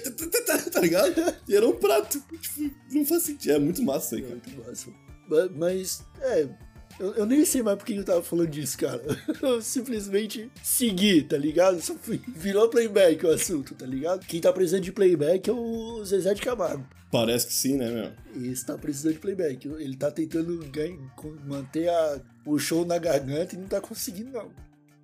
tá 0.72 0.80
ligado? 0.80 1.14
E 1.48 1.56
era 1.56 1.68
um 1.68 1.74
prato. 1.76 2.24
Tipo, 2.42 2.72
não 2.92 3.06
faz 3.06 3.24
sentido. 3.24 3.52
É 3.52 3.60
muito 3.60 3.84
massa 3.84 4.16
aí, 4.16 4.22
cara. 4.22 4.36
Muito 4.36 4.66
massa. 4.68 4.90
Ma- 5.28 5.50
Mas, 5.56 6.04
é. 6.22 6.48
Eu, 7.00 7.14
eu 7.16 7.26
nem 7.26 7.44
sei 7.44 7.62
mais 7.62 7.78
por 7.78 7.86
que 7.86 7.94
eu 7.96 8.04
tava 8.06 8.24
falando 8.24 8.48
disso, 8.50 8.78
cara. 8.78 9.02
Eu 9.42 9.62
simplesmente 9.62 10.50
segui, 10.64 11.22
tá 11.24 11.38
ligado? 11.38 11.82
Só 11.82 11.94
fui, 11.96 12.22
virou 12.28 12.70
playback 12.70 13.26
o 13.26 13.32
assunto, 13.32 13.76
tá 13.76 13.86
ligado? 13.86 14.26
Quem 14.26 14.40
tá 14.40 14.54
precisando 14.54 14.84
de 14.84 14.92
playback 14.94 15.50
é 15.50 15.54
o 15.54 16.04
Zezé 16.06 16.34
de 16.34 16.42
Camargo. 16.42 16.86
Parece 17.12 17.48
que 17.48 17.54
sim, 17.54 17.76
né, 17.78 17.90
meu? 17.92 18.50
Esse 18.52 18.66
tá 18.66 18.78
precisando 18.78 19.14
de 19.14 19.20
playback. 19.20 19.68
Ele 19.68 19.96
tá 19.98 20.10
tentando 20.10 20.58
ganhar, 20.72 20.98
manter 21.46 21.90
a- 21.90 22.22
o 22.46 22.58
show 22.58 22.86
na 22.86 22.98
garganta 22.98 23.56
e 23.56 23.58
não 23.58 23.68
tá 23.68 23.82
conseguindo, 23.82 24.32
não. 24.32 24.50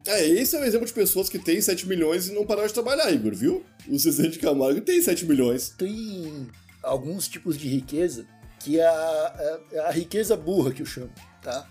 É, 0.06 0.26
esse 0.28 0.56
é 0.56 0.60
um 0.60 0.64
exemplo 0.64 0.88
de 0.88 0.94
pessoas 0.94 1.30
que 1.30 1.38
têm 1.38 1.62
7 1.62 1.88
milhões 1.88 2.28
e 2.28 2.34
não 2.34 2.46
pararam 2.46 2.68
de 2.68 2.74
trabalhar, 2.74 3.12
Igor, 3.12 3.36
viu? 3.36 3.64
O 3.88 3.98
Zezé 4.00 4.28
de 4.30 4.40
Camargo 4.40 4.82
tem 4.82 5.02
7 5.02 5.26
milhões. 5.26 5.70
Tem 5.78 6.48
alguns 6.82 7.28
tipos 7.28 7.58
de 7.58 7.68
riqueza 7.68 8.26
que 8.60 8.80
é 8.80 8.86
a, 8.88 9.60
é 9.72 9.80
a 9.80 9.92
riqueza 9.92 10.36
burra 10.38 10.72
que 10.72 10.82
eu 10.82 10.86
chamo, 10.86 11.12
tá? 11.42 11.68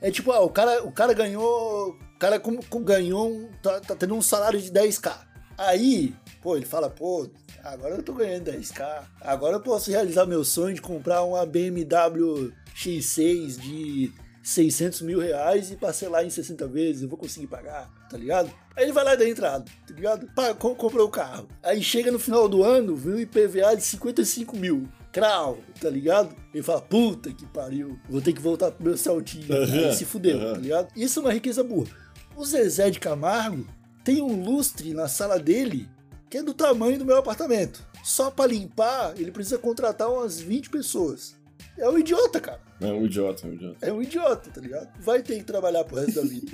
É 0.00 0.10
tipo, 0.10 0.32
ah, 0.32 0.40
o 0.40 0.50
cara, 0.50 0.82
o 0.84 0.92
cara 0.92 1.12
ganhou. 1.12 1.90
O 1.90 2.18
cara 2.18 2.38
com, 2.40 2.56
com- 2.62 2.82
ganhou. 2.82 3.30
um- 3.30 3.48
tá, 3.62 3.80
tá 3.80 3.94
tendo 3.94 4.14
um 4.14 4.22
salário 4.22 4.60
de 4.60 4.70
10k. 4.70 5.14
Aí, 5.58 6.14
pô, 6.40 6.56
ele 6.56 6.64
fala, 6.64 6.88
pô, 6.88 7.28
agora 7.62 7.94
eu 7.96 8.02
tô 8.02 8.14
ganhando 8.14 8.44
10k. 8.50 9.04
Agora 9.20 9.56
eu 9.56 9.60
posso 9.60 9.90
realizar 9.90 10.24
meu 10.26 10.42
sonho 10.42 10.74
de 10.74 10.80
comprar 10.80 11.22
uma 11.22 11.44
BMW 11.44 12.50
X6 12.74 13.58
de 13.60 14.10
600 14.42 15.02
mil 15.02 15.18
reais 15.20 15.70
e 15.70 15.76
parcelar 15.76 16.24
em 16.24 16.30
60 16.30 16.66
vezes. 16.66 17.02
Eu 17.02 17.08
vou 17.10 17.18
conseguir 17.18 17.46
pagar, 17.46 17.90
tá 18.08 18.16
ligado? 18.16 18.50
Aí 18.74 18.84
ele 18.84 18.92
vai 18.92 19.04
lá 19.04 19.14
dá 19.14 19.28
entrada, 19.28 19.66
tá 19.86 19.94
ligado? 19.94 20.26
Com- 20.58 20.74
comprou 20.74 21.06
o 21.06 21.10
carro. 21.10 21.46
Aí 21.62 21.82
chega 21.82 22.10
no 22.10 22.18
final 22.18 22.48
do 22.48 22.62
ano, 22.64 22.94
um 22.94 23.18
IPVA 23.20 23.76
de 23.76 23.82
55 23.82 24.56
mil. 24.56 24.88
Crau, 25.12 25.58
tá 25.80 25.90
ligado? 25.90 26.34
Ele 26.54 26.62
fala, 26.62 26.80
puta 26.80 27.32
que 27.32 27.44
pariu, 27.46 27.98
vou 28.08 28.20
ter 28.20 28.32
que 28.32 28.40
voltar 28.40 28.70
pro 28.70 28.84
meu 28.84 28.96
saltinho. 28.96 29.52
Aham, 29.52 29.88
Aí 29.88 29.94
se 29.94 30.04
fudeu, 30.04 30.38
aham. 30.38 30.52
tá 30.54 30.58
ligado? 30.60 30.88
Isso 30.96 31.18
é 31.18 31.22
uma 31.22 31.32
riqueza 31.32 31.64
burra. 31.64 31.90
O 32.36 32.44
Zezé 32.44 32.90
de 32.90 33.00
Camargo 33.00 33.66
tem 34.04 34.22
um 34.22 34.42
lustre 34.44 34.94
na 34.94 35.08
sala 35.08 35.38
dele 35.38 35.88
que 36.28 36.38
é 36.38 36.42
do 36.44 36.54
tamanho 36.54 36.96
do 36.98 37.04
meu 37.04 37.16
apartamento. 37.16 37.84
Só 38.04 38.30
pra 38.30 38.46
limpar, 38.46 39.14
ele 39.18 39.32
precisa 39.32 39.58
contratar 39.58 40.08
umas 40.10 40.40
20 40.40 40.70
pessoas. 40.70 41.34
É 41.80 41.88
um 41.88 41.98
idiota, 41.98 42.38
cara. 42.38 42.60
É 42.78 42.92
um 42.92 43.06
idiota, 43.06 43.46
é 43.46 43.50
um 43.50 43.54
idiota. 43.54 43.86
É 43.86 43.92
um 43.92 44.02
idiota, 44.02 44.50
tá 44.50 44.60
ligado? 44.60 44.90
Vai 45.00 45.22
ter 45.22 45.38
que 45.38 45.44
trabalhar 45.44 45.82
pro 45.84 45.96
resto 45.96 46.20
da 46.20 46.28
vida. 46.28 46.52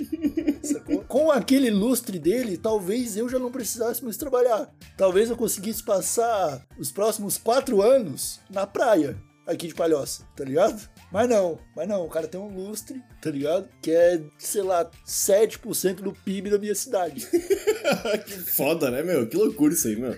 sacou? 0.63 1.03
Com 1.03 1.29
aquele 1.29 1.69
lustre 1.69 2.17
dele, 2.17 2.57
talvez 2.57 3.17
eu 3.17 3.27
já 3.27 3.37
não 3.37 3.51
precisasse 3.51 4.01
mais 4.03 4.15
trabalhar. 4.15 4.73
Talvez 4.95 5.29
eu 5.29 5.35
conseguisse 5.35 5.83
passar 5.83 6.65
os 6.79 6.93
próximos 6.93 7.37
quatro 7.37 7.81
anos 7.81 8.39
na 8.49 8.65
praia, 8.65 9.17
aqui 9.45 9.67
de 9.67 9.75
Palhoça, 9.75 10.23
tá 10.33 10.45
ligado? 10.45 10.89
Mas 11.11 11.29
não, 11.29 11.59
mas 11.75 11.87
não, 11.89 12.05
o 12.05 12.09
cara 12.09 12.27
tem 12.27 12.39
um 12.39 12.53
lustre, 12.53 13.01
tá 13.21 13.29
ligado? 13.29 13.67
Que 13.81 13.91
é, 13.91 14.21
sei 14.37 14.61
lá, 14.61 14.89
7% 15.05 15.95
do 15.95 16.13
PIB 16.13 16.49
da 16.49 16.57
minha 16.57 16.75
cidade. 16.75 17.27
que 18.25 18.33
foda, 18.51 18.89
né, 18.89 19.03
meu? 19.03 19.27
Que 19.27 19.35
loucura 19.35 19.73
isso 19.73 19.87
aí, 19.89 19.95
meu. 19.97 20.17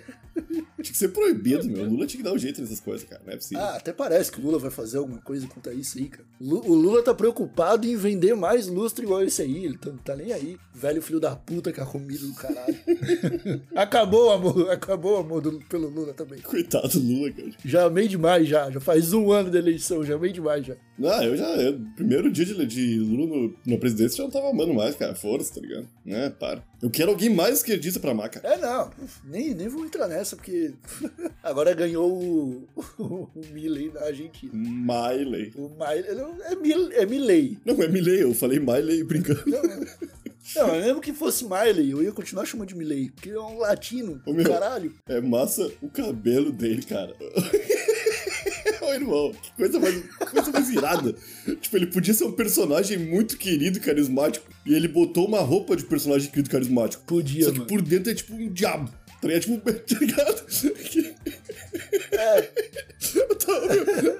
Tinha 0.81 0.91
que 0.93 0.97
ser 0.97 1.09
proibido, 1.09 1.67
meu. 1.69 1.83
O 1.85 1.89
Lula 1.89 2.07
tinha 2.07 2.19
que 2.23 2.23
dar 2.29 2.33
um 2.33 2.37
jeito 2.37 2.61
nessas 2.61 2.79
coisas, 2.79 3.07
cara. 3.07 3.21
Não 3.25 3.33
é 3.33 3.35
possível. 3.35 3.63
Ah, 3.63 3.75
até 3.75 3.91
parece 3.91 4.31
que 4.31 4.39
o 4.39 4.43
Lula 4.43 4.57
vai 4.59 4.71
fazer 4.71 4.97
alguma 4.97 5.19
coisa 5.21 5.45
contra 5.47 5.73
isso 5.73 5.97
aí, 5.97 6.05
cara. 6.07 6.25
O 6.39 6.73
Lula 6.73 7.03
tá 7.03 7.13
preocupado 7.13 7.85
em 7.87 7.95
vender 7.95 8.33
mais 8.35 8.67
lustre 8.67 9.03
igual 9.05 9.21
esse 9.23 9.41
aí. 9.41 9.65
Ele 9.65 9.77
tá, 9.77 9.91
tá 10.03 10.15
nem 10.15 10.31
aí. 10.31 10.57
Velho 10.73 11.01
filho 11.01 11.19
da 11.19 11.35
puta 11.35 11.71
que 11.73 11.81
a 11.81 11.85
comida 11.85 12.25
do 12.25 12.33
caralho. 12.33 12.75
acabou 13.75 14.27
o 14.27 14.31
amor, 14.31 14.69
acabou 14.71 15.13
o 15.15 15.17
amor 15.17 15.41
do- 15.41 15.59
pelo 15.67 15.89
Lula 15.89 16.13
também. 16.13 16.39
Coitado 16.41 16.87
do 16.87 16.99
Lula, 16.99 17.31
cara. 17.31 17.49
Já 17.65 17.85
amei 17.85 18.07
demais 18.07 18.47
já. 18.47 18.69
Já 18.71 18.79
faz 18.79 19.13
um 19.13 19.31
ano 19.31 19.51
da 19.51 19.57
eleição, 19.59 20.03
já 20.03 20.15
amei 20.15 20.31
demais 20.31 20.65
já. 20.65 20.75
Ah, 21.03 21.23
eu 21.23 21.38
já. 21.38 21.47
Eu, 21.55 21.79
primeiro 21.95 22.31
dia 22.31 22.45
de, 22.45 22.65
de 22.65 22.99
Lula 22.99 23.27
no, 23.27 23.55
na 23.65 23.77
presidência 23.77 24.17
já 24.17 24.23
não 24.23 24.31
tava 24.31 24.49
amando 24.49 24.73
mais, 24.73 24.95
cara. 24.95 25.15
Força, 25.15 25.53
tá 25.55 25.62
ligado? 25.62 25.88
É, 26.05 26.29
para. 26.29 26.63
Eu 26.81 26.89
quero 26.89 27.12
alguém 27.12 27.29
mais 27.29 27.57
esquerdista 27.57 27.99
pra 27.99 28.12
amar, 28.12 28.29
cara. 28.29 28.47
É, 28.53 28.57
não. 28.57 28.89
Nem, 29.25 29.53
nem 29.53 29.67
vou 29.67 29.85
entrar 29.85 30.07
nessa, 30.07 30.35
porque 30.35 30.73
agora 31.43 31.73
ganhou 31.73 32.12
o, 32.12 32.67
o, 32.97 33.29
Milley 33.51 33.89
da 33.89 34.05
Argentina. 34.05 34.51
Miley. 34.53 35.53
O 35.55 35.69
Miley, 35.69 36.15
não, 36.15 36.43
é, 36.43 36.55
Mil, 36.55 36.91
é 36.91 37.05
Milley. 37.05 37.57
Não, 37.65 37.81
é 37.81 37.88
Milley, 37.88 38.21
eu 38.21 38.33
falei 38.33 38.59
Miley 38.59 39.03
brincando. 39.03 39.43
Não, 40.55 40.67
mesmo 40.71 41.01
que 41.01 41.13
fosse 41.13 41.45
Miley, 41.45 41.91
eu 41.91 42.01
ia 42.01 42.12
continuar 42.12 42.45
chamando 42.45 42.69
de 42.69 42.75
Milley, 42.75 43.12
porque 43.12 43.29
é 43.29 43.39
um 43.39 43.59
latino, 43.59 44.21
Ô, 44.25 44.33
meu. 44.33 44.45
caralho. 44.45 44.93
É 45.07 45.21
massa 45.21 45.71
o 45.81 45.89
cabelo 45.89 46.51
dele, 46.51 46.81
cara. 46.83 47.15
Irmão, 48.93 49.32
que 49.34 49.52
coisa 49.54 49.80
mais, 49.80 49.95
coisa 50.32 50.52
mais 50.52 50.69
irada. 50.69 51.15
Tipo, 51.62 51.78
ele 51.78 51.88
podia 51.88 52.13
ser 52.13 52.23
um 52.25 52.32
personagem 52.32 52.97
muito 52.97 53.38
querido 53.38 53.78
e 53.78 53.82
carismático. 53.82 54.47
E 54.65 54.73
ele 54.73 54.88
botou 54.88 55.28
uma 55.28 55.39
roupa 55.41 55.75
de 55.75 55.84
personagem 55.86 56.30
querido 56.30 56.49
e 56.49 56.52
carismático. 56.52 57.04
Podia, 57.06 57.45
Só 57.45 57.52
que 57.52 57.58
mano. 57.60 57.69
por 57.69 57.82
dentro 57.82 58.12
é 58.12 58.15
tipo 58.15 58.34
um 58.34 58.52
diabo. 58.52 58.91
Ligado? 59.21 59.41
Tipo, 59.41 59.60
tá 59.71 59.99
ligado? 59.99 60.45
É, 62.12 62.49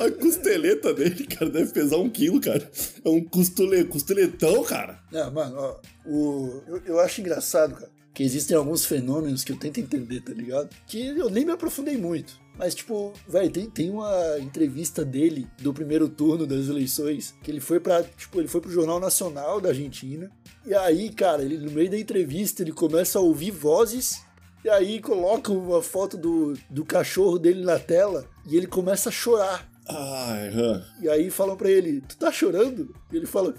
A 0.06 0.12
costeleta 0.12 0.94
dele, 0.94 1.26
cara, 1.26 1.50
deve 1.50 1.72
pesar 1.72 1.98
um 1.98 2.10
quilo, 2.10 2.40
cara. 2.42 2.70
É 3.04 3.10
um 3.10 3.24
costele, 3.24 3.86
costeletão, 3.86 4.64
cara. 4.64 5.00
não, 5.12 5.32
mano, 5.32 5.56
ó, 5.58 5.80
o, 6.06 6.62
eu, 6.68 6.82
eu 6.86 7.00
acho 7.00 7.22
engraçado, 7.22 7.76
cara, 7.76 7.90
que 8.14 8.24
existem 8.24 8.56
alguns 8.56 8.86
fenômenos 8.86 9.44
que 9.44 9.52
eu 9.52 9.58
tento 9.58 9.80
entender, 9.80 10.22
tá 10.22 10.34
ligado? 10.34 10.70
Que 10.88 11.08
eu 11.08 11.30
nem 11.30 11.46
me 11.46 11.52
aprofundei 11.52 11.98
muito. 11.98 12.40
Mas, 12.58 12.76
tipo, 12.76 13.14
velho, 13.28 13.50
tem, 13.50 13.70
tem 13.70 13.90
uma 13.90 14.38
entrevista 14.40 15.06
dele 15.06 15.48
do 15.60 15.74
primeiro 15.74 16.10
turno 16.10 16.46
das 16.46 16.68
eleições, 16.68 17.34
que 17.42 17.50
ele 17.50 17.62
foi 17.62 17.80
para 17.80 18.04
tipo, 18.04 18.40
ele 18.40 18.50
foi 18.50 18.60
pro 18.60 18.72
Jornal 18.72 19.00
Nacional 19.00 19.62
da 19.62 19.70
Argentina. 19.70 20.30
E 20.66 20.74
aí, 20.76 21.10
cara, 21.10 21.42
ele 21.42 21.58
no 21.58 21.72
meio 21.72 21.90
da 21.90 21.98
entrevista, 21.98 22.62
ele 22.62 22.74
começa 22.74 23.18
a 23.18 23.22
ouvir 23.22 23.52
vozes 23.52 24.22
e 24.64 24.70
aí 24.70 25.00
coloca 25.00 25.54
uma 25.54 25.82
foto 25.82 26.18
do, 26.18 26.54
do 26.70 26.84
cachorro 26.84 27.40
dele 27.40 27.64
na 27.64 27.80
tela 27.80 28.26
e 28.46 28.58
ele 28.58 28.68
começa 28.68 29.08
a 29.08 29.12
chorar. 29.12 29.70
Ai, 29.88 30.50
hã. 30.50 30.86
E 31.02 31.08
aí 31.08 31.30
falam 31.30 31.56
pra 31.56 31.72
ele, 31.72 32.02
tu 32.02 32.18
tá 32.18 32.30
chorando? 32.30 32.94
E 33.12 33.16
ele 33.16 33.26
fala, 33.26 33.56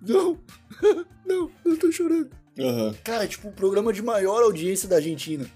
não, 0.00 0.38
não, 1.26 1.50
não 1.64 1.76
tô 1.76 1.92
chorando. 1.92 2.30
Aham. 2.60 2.94
Cara, 3.02 3.24
é 3.24 3.26
tipo 3.26 3.48
o 3.48 3.52
programa 3.52 3.92
de 3.92 4.02
maior 4.02 4.42
audiência 4.42 4.88
da 4.88 4.96
Argentina, 4.96 5.46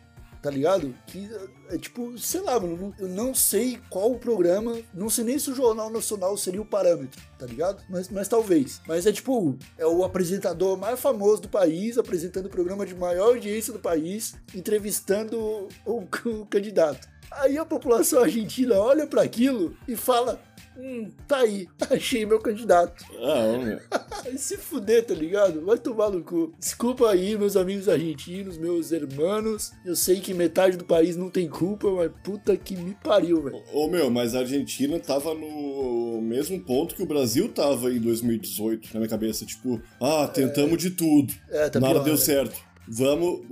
tá 0.43 0.51
ligado? 0.51 0.95
Que 1.07 1.29
é 1.71 1.79
tipo, 1.79 2.17
sei 2.19 2.41
lá, 2.41 2.59
mano, 2.61 2.95
eu 2.99 3.09
não 3.09 3.35
sei 3.35 3.79
qual 3.89 4.13
o 4.13 4.19
programa, 4.19 4.79
não 4.93 5.09
sei 5.09 5.25
nem 5.25 5.39
se 5.39 5.51
o 5.51 5.55
Jornal 5.55 5.91
Nacional 5.91 6.37
seria 6.37 6.61
o 6.61 6.67
parâmetro, 6.67 7.21
tá 7.39 7.47
ligado? 7.47 7.83
Mas, 7.89 8.09
mas 8.09 8.29
talvez. 8.29 8.81
Mas 8.87 9.07
é 9.07 9.13
tipo, 9.13 9.57
é 9.79 9.87
o 9.87 10.05
apresentador 10.05 10.77
mais 10.77 11.01
famoso 11.01 11.43
do 11.43 11.49
país, 11.49 11.97
apresentando 11.99 12.47
o 12.47 12.51
programa 12.51 12.85
de 12.85 12.95
maior 12.95 13.29
audiência 13.29 13.73
do 13.73 13.79
país, 13.79 14.35
entrevistando 14.55 15.69
o, 15.87 16.05
o 16.27 16.47
candidato. 16.47 17.09
Aí 17.39 17.59
a 17.59 17.65
população 17.65 18.23
argentina 18.23 18.75
olha 18.77 19.07
pra 19.07 19.23
aquilo 19.23 19.77
e 19.87 19.97
fala: 19.97 20.41
Hum, 20.77 21.09
tá 21.29 21.39
aí, 21.39 21.69
achei 21.91 22.27
meu 22.27 22.41
candidato. 22.41 23.05
Ah, 23.21 23.45
ô, 23.55 23.59
meu. 23.59 23.79
Se 24.37 24.57
fuder, 24.57 25.05
tá 25.05 25.15
ligado? 25.15 25.65
Vai 25.65 25.79
tomar 25.79 26.11
no 26.11 26.23
cu. 26.23 26.53
Desculpa 26.59 27.11
aí, 27.11 27.37
meus 27.37 27.57
amigos 27.57 27.89
argentinos, 27.89 28.59
meus 28.59 28.91
hermanos. 28.91 29.73
Eu 29.85 29.95
sei 29.95 30.21
que 30.21 30.35
metade 30.35 30.77
do 30.77 30.85
país 30.85 31.17
não 31.17 31.31
tem 31.31 31.49
culpa, 31.49 31.91
mas 31.91 32.11
puta 32.23 32.57
que 32.57 32.77
me 32.77 32.95
pariu, 32.95 33.43
velho. 33.43 33.63
Ô, 33.73 33.87
meu, 33.89 34.11
mas 34.11 34.35
a 34.35 34.41
Argentina 34.41 34.99
tava 34.99 35.35
no 35.35 36.21
mesmo 36.23 36.61
ponto 36.61 36.95
que 36.95 37.03
o 37.03 37.07
Brasil 37.07 37.49
tava 37.53 37.93
em 37.93 38.01
2018, 38.01 38.91
na 38.95 39.01
minha 39.01 39.11
cabeça. 39.11 39.45
Tipo, 39.45 39.81
ah, 40.01 40.27
tentamos 40.27 40.79
de 40.79 40.91
tudo. 40.91 41.33
É, 41.51 41.69
tá 41.69 41.79
Nada 41.79 41.95
pior, 41.95 42.05
deu 42.05 42.15
né? 42.15 42.21
certo. 42.21 42.74
Vamos. 42.89 43.47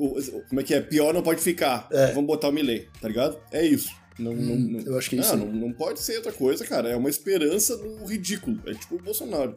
Como 0.49 0.61
é 0.61 0.65
que 0.65 0.75
é? 0.75 0.81
Pior 0.81 1.13
não 1.15 1.23
pode 1.23 1.41
ficar. 1.41 1.89
É. 1.93 2.09
Vamos 2.09 2.27
botar 2.27 2.49
o 2.49 2.53
Milley, 2.53 2.89
tá 3.01 3.09
ligado? 3.09 3.39
É 3.51 3.65
isso. 3.65 3.91
Não, 4.19 4.33
não, 4.35 4.57
não- 4.57 4.81
eu 4.81 4.99
acho 4.99 5.09
que 5.09 5.17
é 5.17 5.21
isso 5.21 5.33
Ah, 5.33 5.37
não, 5.37 5.47
não 5.47 5.73
pode 5.73 6.01
ser 6.01 6.17
outra 6.17 6.33
coisa, 6.33 6.65
cara. 6.67 6.89
É 6.91 6.97
uma 6.97 7.09
esperança 7.09 7.77
no 7.79 8.05
ridículo. 8.05 8.61
É 8.67 8.75
tipo 8.75 8.97
o 8.97 9.03
Bolsonaro. 9.03 9.57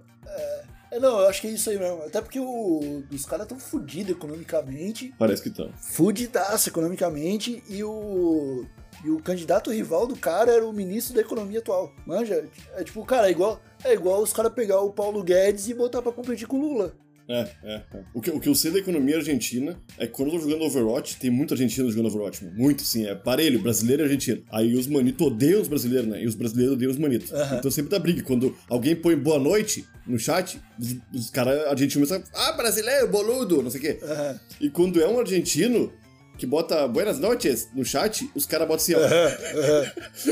É, 0.91 0.99
não, 0.99 1.19
eu 1.19 1.27
acho 1.27 1.41
que 1.41 1.47
é 1.47 1.51
isso 1.51 1.69
aí 1.69 1.77
mesmo. 1.77 2.03
Até 2.03 2.21
porque 2.21 2.39
o- 2.39 3.03
os 3.11 3.25
caras 3.25 3.47
tão 3.47 3.59
fudidos 3.59 4.11
economicamente. 4.11 5.13
Parece 5.19 5.43
que 5.43 5.49
tá. 5.49 5.67
Fudidaço 5.77 6.69
economicamente. 6.69 7.61
E 7.67 7.83
o. 7.83 8.65
E 9.03 9.09
o 9.09 9.19
candidato 9.21 9.69
rival 9.71 10.07
do 10.07 10.15
cara 10.15 10.51
era 10.53 10.65
o 10.65 10.71
ministro 10.71 11.13
da 11.13 11.21
economia 11.21 11.59
atual. 11.59 11.91
Manja? 12.07 12.47
É 12.75 12.83
tipo, 12.83 13.03
cara, 13.05 13.27
é 13.27 13.31
igual, 13.31 13.61
é 13.83 13.93
igual 13.93 14.21
os 14.23 14.31
caras 14.31 14.53
pegar 14.53 14.79
o 14.79 14.91
Paulo 14.93 15.21
Guedes 15.21 15.67
e 15.67 15.73
botar 15.73 16.01
pra 16.01 16.13
competir 16.13 16.47
com 16.47 16.57
o 16.57 16.61
Lula. 16.61 16.93
É, 17.27 17.47
é, 17.63 17.73
é. 17.73 18.03
O 18.13 18.21
que, 18.21 18.29
o 18.29 18.39
que 18.39 18.47
eu 18.47 18.55
sei 18.55 18.71
da 18.71 18.79
economia 18.79 19.17
argentina 19.17 19.79
é 19.97 20.05
que 20.05 20.13
quando 20.13 20.29
eu 20.31 20.39
tô 20.39 20.47
jogando 20.47 20.63
Overwatch, 20.63 21.17
tem 21.17 21.29
muita 21.29 21.53
argentina 21.55 21.89
jogando 21.89 22.07
Overwatch, 22.07 22.43
mano. 22.45 22.57
Muito, 22.57 22.83
sim. 22.83 23.05
É 23.05 23.15
parelho, 23.15 23.59
brasileiro 23.59 24.03
e 24.03 24.05
argentino. 24.05 24.43
Aí 24.51 24.75
os 24.75 24.87
manitos 24.87 25.25
odeiam 25.25 25.61
os 25.61 25.67
brasileiros, 25.67 26.07
né? 26.07 26.21
E 26.21 26.27
os 26.27 26.35
brasileiros 26.35 26.75
odeiam 26.75 26.91
os 26.91 26.97
manitos. 26.97 27.31
Então 27.57 27.71
sempre 27.71 27.91
dá 27.91 27.99
briga. 27.99 28.21
Quando 28.23 28.55
alguém 28.69 28.95
põe 28.95 29.15
boa 29.15 29.39
noite 29.39 29.85
no 30.05 30.19
chat, 30.19 30.59
os, 30.79 30.95
os 31.13 31.29
caras 31.29 31.65
argentinos 31.67 32.09
começam 32.09 32.23
a, 32.33 32.49
Ah, 32.49 32.51
brasileiro, 32.53 33.07
boludo, 33.07 33.61
não 33.63 33.71
sei 33.71 33.79
o 33.79 33.83
quê. 33.83 33.99
E 34.61 34.69
quando 34.69 35.01
é 35.01 35.07
um 35.07 35.19
argentino 35.19 35.91
que 36.37 36.45
bota 36.45 36.87
buenas 36.87 37.17
noches 37.19 37.69
no 37.73 37.83
chat, 37.85 38.29
os 38.35 38.45
caras 38.45 38.67
botam 38.67 38.83
assim, 38.83 38.93
ó. 38.95 38.99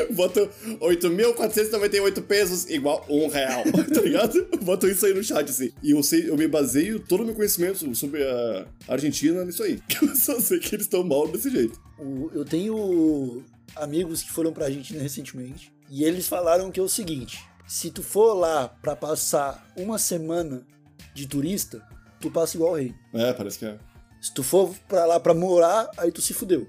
botam 0.14 0.50
8.498 0.82 2.22
pesos 2.24 2.70
igual 2.70 3.06
um 3.10 3.28
real, 3.28 3.64
tá 3.94 4.02
ligado? 4.02 4.46
Botam 4.62 4.90
isso 4.90 5.06
aí 5.06 5.14
no 5.14 5.24
chat, 5.24 5.50
assim. 5.50 5.72
E 5.82 5.92
eu 5.92 6.04
sei, 6.04 6.30
eu 6.30 6.38
me 6.38 6.48
baseio 6.48 7.00
todo 7.00 7.22
o 7.22 7.26
meu 7.26 7.36
conhecimento 7.36 7.94
sobre 7.96 8.24
a 8.24 8.66
Argentina 8.88 9.44
nisso 9.46 9.64
aí. 9.64 9.80
Que 9.88 10.04
eu 10.06 10.16
só 10.16 10.40
sei 10.40 10.60
que 10.60 10.76
eles 10.76 10.86
estão 10.86 11.04
mal 11.04 11.28
desse 11.28 11.50
jeito. 11.50 11.80
O- 12.00 12.30
eu 12.34 12.44
tenho 12.46 13.44
amigos 13.76 14.22
que 14.24 14.32
foram 14.32 14.52
pra 14.54 14.66
Argentina 14.66 15.02
recentemente 15.02 15.72
e 15.90 16.04
eles 16.04 16.28
falaram 16.28 16.72
que 16.72 16.80
é 16.80 16.84
o 16.84 16.90
seguinte: 16.90 17.40
se 17.68 17.90
tu 17.92 18.04
for 18.04 18.34
lá 18.34 18.68
pra 18.68 18.96
passar 18.96 19.72
uma 19.76 19.98
semana 19.98 20.66
de 21.14 21.28
turista, 21.28 21.82
tu 22.20 22.30
passa 22.32 22.58
igual 22.58 22.76
rei. 22.76 22.94
É, 23.14 23.32
parece 23.34 23.60
que 23.60 23.66
é. 23.66 23.78
Se 24.24 24.34
tu 24.34 24.42
for 24.42 24.74
pra 24.88 25.06
lá 25.06 25.20
pra 25.20 25.34
morar, 25.34 25.90
aí 25.98 26.10
tu 26.10 26.22
se 26.22 26.34
fudeu. 26.34 26.66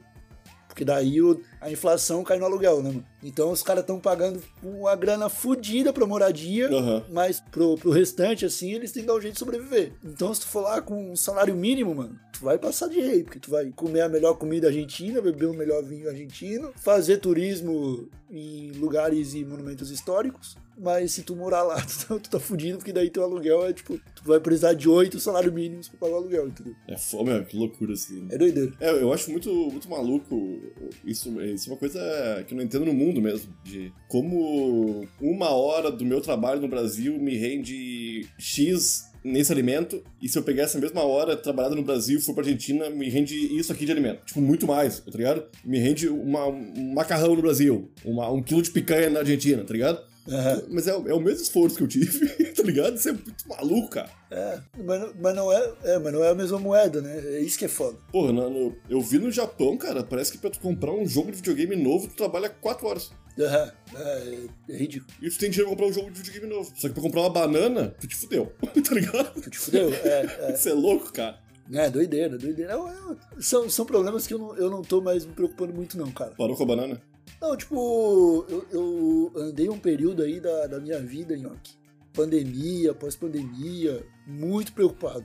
Porque 0.67 0.85
daí 0.85 1.23
o- 1.23 1.41
a 1.61 1.71
inflação 1.71 2.25
cai 2.25 2.37
no 2.37 2.45
aluguel, 2.47 2.83
né, 2.83 2.89
mano? 2.91 3.07
Então 3.23 3.53
os 3.53 3.63
caras 3.63 3.83
estão 3.85 4.01
pagando 4.01 4.43
uma 4.61 4.97
grana 4.97 5.29
fodida 5.29 5.93
pra 5.93 6.05
moradia, 6.05 6.67
Aham. 6.69 7.05
mas 7.13 7.41
pro, 7.53 7.77
pro 7.79 7.93
restante, 7.93 8.45
assim, 8.45 8.73
eles 8.73 8.91
têm 8.91 9.05
que 9.05 9.07
dar 9.07 9.15
um 9.15 9.21
jeito 9.21 9.35
de 9.35 9.39
sobreviver. 9.39 9.93
Então 10.03 10.35
se 10.35 10.41
tu 10.41 10.49
for 10.49 10.63
lá 10.63 10.83
com 10.83 11.13
um 11.13 11.15
salário 11.15 11.55
mínimo, 11.55 11.95
mano, 11.95 12.19
tu 12.33 12.45
vai 12.45 12.59
passar 12.59 12.89
de 12.89 13.01
rei, 13.01 13.23
porque 13.23 13.39
tu 13.39 13.53
vai 13.53 13.71
comer 13.71 14.01
a 14.01 14.09
melhor 14.09 14.35
comida 14.35 14.67
argentina, 14.67 15.21
beber 15.23 15.47
o 15.47 15.55
melhor 15.55 15.81
vinho 15.85 16.09
argentino, 16.09 16.73
fazer 16.75 17.19
turismo 17.19 18.09
em 18.29 18.73
lugares 18.73 19.33
e 19.35 19.45
monumentos 19.45 19.93
históricos. 19.93 20.57
Mas 20.77 21.13
se 21.13 21.23
tu 21.23 21.37
morar 21.37 21.63
lá, 21.63 21.77
tu 21.87 21.99
tá, 22.09 22.19
tu 22.19 22.31
tá 22.31 22.41
fudido, 22.41 22.79
porque 22.79 22.93
daí 22.93 23.09
teu 23.11 23.23
aluguel 23.23 23.65
é 23.65 23.73
tipo, 23.73 23.97
vai 24.25 24.41
precisar 24.41 24.73
de 24.75 24.89
oito 24.89 25.21
salários 25.21 25.53
mínimos 25.53 25.89
pra 25.89 25.99
pagar 25.99 26.15
o 26.15 26.17
aluguel, 26.19 26.49
entendeu? 26.49 26.75
É 26.89 26.97
fome, 26.97 27.45
que 27.45 27.57
loucura, 27.57 27.93
assim. 27.93 28.27
É 28.31 28.39
doideira. 28.39 28.73
É, 28.81 28.91
eu 28.91 29.13
acho 29.13 29.31
muito, 29.31 29.51
muito 29.53 29.89
maluco 29.89 30.61
isso, 31.05 31.41
isso 31.43 31.69
é 31.69 31.73
uma 31.73 31.79
coisa 31.79 32.45
que 32.47 32.55
eu 32.55 32.57
não 32.57 32.65
entendo 32.65 32.87
no 32.87 32.95
mundo 32.95 33.21
mesmo, 33.21 33.53
de 33.63 33.93
como 34.09 35.07
uma 35.21 35.51
hora 35.51 35.91
do 35.91 36.05
meu 36.05 36.21
trabalho 36.21 36.61
no 36.61 36.69
Brasil 36.69 37.19
me 37.19 37.37
rende 37.37 38.27
X 38.39 39.13
nesse 39.25 39.51
alimento, 39.51 40.03
e 40.21 40.29
se 40.29 40.39
eu 40.39 40.43
pegar 40.43 40.65
essa 40.65 40.79
mesma 40.79 41.03
hora 41.03 41.35
trabalhada 41.35 41.75
no 41.75 41.83
Brasil 41.83 42.19
e 42.19 42.21
for 42.21 42.35
pra 42.35 42.45
Argentina, 42.45 42.91
me 42.91 43.09
rende 43.09 43.35
isso 43.35 43.73
aqui 43.73 43.87
de 43.87 43.93
alimento. 43.93 44.23
Tipo, 44.27 44.43
muito 44.43 44.67
mais, 44.67 45.01
tá 45.01 45.17
ligado? 45.17 45.45
Me 45.65 45.79
rende 45.79 46.09
uma, 46.09 46.47
um 46.47 46.93
macarrão 46.93 47.35
no 47.35 47.41
Brasil, 47.41 47.91
uma, 48.05 48.31
um 48.31 48.43
quilo 48.43 48.61
de 48.61 48.71
picanha 48.71 49.09
na 49.09 49.21
Argentina, 49.21 49.65
tá 49.65 49.73
ligado? 49.73 50.14
Aham. 50.29 50.63
Mas 50.71 50.87
é, 50.87 50.97
o- 50.97 51.09
é 51.09 51.15
o 51.15 51.21
mesmo 51.21 51.43
esforço 51.43 51.77
que 51.77 51.83
eu 51.83 51.89
tive, 51.89 52.29
tá 52.55 52.63
ligado? 52.63 52.97
Isso 52.97 53.09
é 53.09 53.13
muito 53.13 53.47
maluco, 53.49 53.91
cara. 53.91 54.11
É, 54.31 54.59
mas, 54.83 55.01
não- 55.01 55.13
mas, 55.21 55.35
não 55.37 55.53
é, 55.53 55.73
é, 55.85 55.99
mas 55.99 56.13
não 56.13 56.25
é 56.25 56.31
a 56.31 56.35
mesma 56.35 56.59
moeda, 56.59 57.01
né? 57.03 57.19
É 57.37 57.41
isso 57.41 57.59
que 57.59 57.65
é 57.67 57.69
foda. 57.69 57.99
Porra, 58.11 58.33
no- 58.33 58.49
no- 58.51 58.77
eu 58.89 59.01
vi 59.01 59.19
no 59.19 59.31
Japão, 59.31 59.77
cara, 59.77 60.03
parece 60.03 60.33
que 60.33 60.39
pra 60.39 60.51
tu 60.51 60.59
comprar 60.61 60.93
um 60.93 61.07
jogo 61.07 61.31
de 61.31 61.37
videogame 61.37 61.77
novo, 61.77 62.09
tu 62.09 62.15
trabalha 62.17 62.49
4 62.49 62.87
horas. 62.87 63.11
Aham, 63.39 63.73
é, 63.97 64.39
é 64.71 64.77
ridículo. 64.77 65.13
E 65.21 65.29
tu 65.29 65.39
tem 65.39 65.51
dinheiro 65.51 65.69
pra 65.75 65.85
comprar 65.85 65.87
um 65.87 65.93
jogo 65.93 66.11
de 66.11 66.19
videogame 66.23 66.47
novo. 66.55 66.73
Só 66.77 66.89
que 66.89 66.95
pra 66.95 67.03
comprar 67.03 67.21
uma 67.23 67.31
banana, 67.31 67.95
tu 68.01 68.07
te 68.07 68.17
fudeu. 68.17 68.53
tá 68.63 68.95
ligado? 68.95 69.41
Tu 69.43 69.51
te 69.51 69.59
fudeu? 69.59 69.93
É, 69.93 70.27
é. 70.51 70.55
Isso 70.57 70.69
é 70.69 70.73
louco, 70.73 71.13
cara. 71.13 71.39
É, 71.73 71.89
doideira, 71.91 72.37
doideira. 72.39 72.73
É, 72.73 72.77
é, 72.77 73.17
são, 73.41 73.69
são 73.71 73.85
problemas 73.87 74.27
que 74.27 74.35
eu 74.35 74.39
não, 74.39 74.57
eu 74.57 74.71
não 74.71 74.83
tô 74.83 75.01
mais 75.01 75.25
me 75.27 75.33
preocupando 75.33 75.73
muito, 75.73 75.97
não, 75.99 76.11
cara. 76.13 76.33
Parou 76.37 76.55
com 76.57 76.63
a 76.63 76.67
banana? 76.67 77.01
Não, 77.41 77.57
tipo, 77.57 78.47
eu, 78.49 78.67
eu 78.71 79.33
andei 79.37 79.69
um 79.69 79.79
período 79.79 80.23
aí 80.23 80.41
da, 80.41 80.67
da 80.67 80.81
minha 80.81 81.01
vida, 81.01 81.37
Nhoque. 81.37 81.77
Pandemia, 82.13 82.95
pós-pandemia, 82.95 84.07
muito 84.27 84.73
preocupado. 84.73 85.25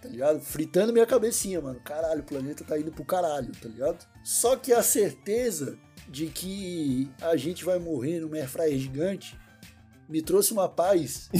Tá 0.00 0.08
ligado? 0.08 0.40
Fritando 0.40 0.92
minha 0.92 1.06
cabecinha, 1.06 1.60
mano. 1.60 1.80
Caralho, 1.80 2.20
o 2.20 2.24
planeta 2.24 2.64
tá 2.64 2.78
indo 2.78 2.90
pro 2.90 3.04
caralho, 3.04 3.52
tá 3.60 3.68
ligado? 3.68 4.06
Só 4.24 4.56
que 4.56 4.72
a 4.72 4.82
certeza 4.82 5.78
de 6.08 6.26
que 6.26 7.10
a 7.20 7.36
gente 7.36 7.64
vai 7.64 7.78
morrer 7.78 8.20
numa 8.20 8.36
airfryer 8.36 8.78
gigante 8.78 9.38
me 10.08 10.20
trouxe 10.20 10.52
uma 10.52 10.68
paz 10.68 11.30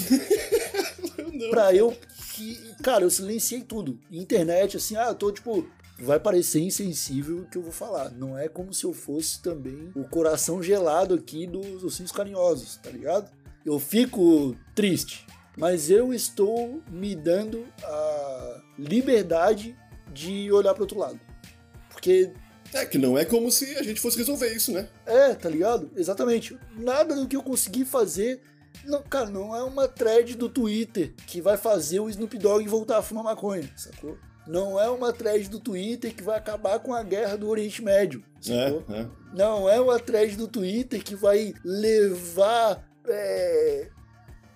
pra 1.51 1.75
eu 1.75 1.97
que, 2.35 2.57
cara, 2.83 3.05
eu 3.05 3.11
silenciei 3.11 3.63
tudo. 3.63 3.99
Internet, 4.11 4.77
assim, 4.77 4.97
ah, 4.97 5.09
eu 5.09 5.15
tô 5.15 5.31
tipo, 5.31 5.69
vai 6.05 6.19
parecer 6.19 6.61
insensível 6.61 7.39
o 7.39 7.47
que 7.47 7.57
eu 7.57 7.63
vou 7.63 7.73
falar. 7.73 8.11
Não 8.11 8.37
é 8.37 8.49
como 8.49 8.73
se 8.75 8.85
eu 8.85 8.93
fosse 8.93 9.41
também 9.41 9.91
o 9.95 10.05
coração 10.05 10.63
gelado 10.63 11.15
aqui 11.15 11.47
dos 11.47 11.85
ossinhos 11.85 12.13
carinhosos, 12.13 12.77
tá 12.77 12.91
ligado? 12.91 13.31
Eu 13.65 13.79
fico 13.79 14.57
triste, 14.75 15.27
mas 15.57 15.91
eu 15.91 16.13
estou 16.13 16.83
me 16.91 17.15
dando 17.15 17.65
a 17.85 18.61
liberdade 18.79 19.77
de 20.13 20.51
olhar 20.51 20.75
para 20.75 20.83
outro 20.83 20.99
lado. 20.99 21.21
Porque 21.91 22.33
É, 22.75 22.85
que 22.85 22.99
não 22.99 23.17
é 23.17 23.25
como 23.25 23.51
se 23.53 23.77
a 23.77 23.83
gente 23.83 24.01
fosse 24.01 24.19
resolver 24.19 24.53
isso, 24.53 24.73
né? 24.73 24.89
é, 25.07 25.35
tá 25.35 25.49
ligado? 25.49 25.91
Exatamente. 25.95 26.59
Nada 26.77 27.15
do 27.15 27.29
que 27.29 27.37
eu 27.37 27.43
consegui 27.43 27.85
fazer. 27.85 28.41
Não, 28.85 29.03
cara, 29.03 29.29
não 29.31 29.55
é 29.55 29.63
uma 29.63 29.87
thread 29.87 30.35
do 30.35 30.49
Twitter 30.49 31.13
que 31.27 31.41
vai 31.41 31.57
fazer 31.57 32.01
o 32.01 32.09
Snoop 32.09 32.37
Dogg 32.39 32.67
voltar 32.67 32.99
a 32.99 33.03
fumar 33.03 33.23
maconha, 33.23 33.71
sacou? 33.77 34.19
Não 34.47 34.79
é 34.81 34.89
uma 34.91 35.13
thread 35.13 35.49
do 35.49 35.61
Twitter 35.61 36.15
que 36.15 36.23
vai 36.23 36.39
acabar 36.39 36.79
com 36.81 36.93
a 36.93 37.03
guerra 37.03 37.37
do 37.37 37.49
Oriente 37.49 37.83
Médio? 37.83 38.25
É, 38.49 39.01
é. 39.01 39.07
Não 39.33 39.69
é 39.69 39.81
uma 39.81 39.99
thread 39.99 40.37
do 40.37 40.49
Twitter 40.49 41.03
que 41.03 41.15
vai 41.15 41.55
levar 41.65 42.85
é, 43.09 43.89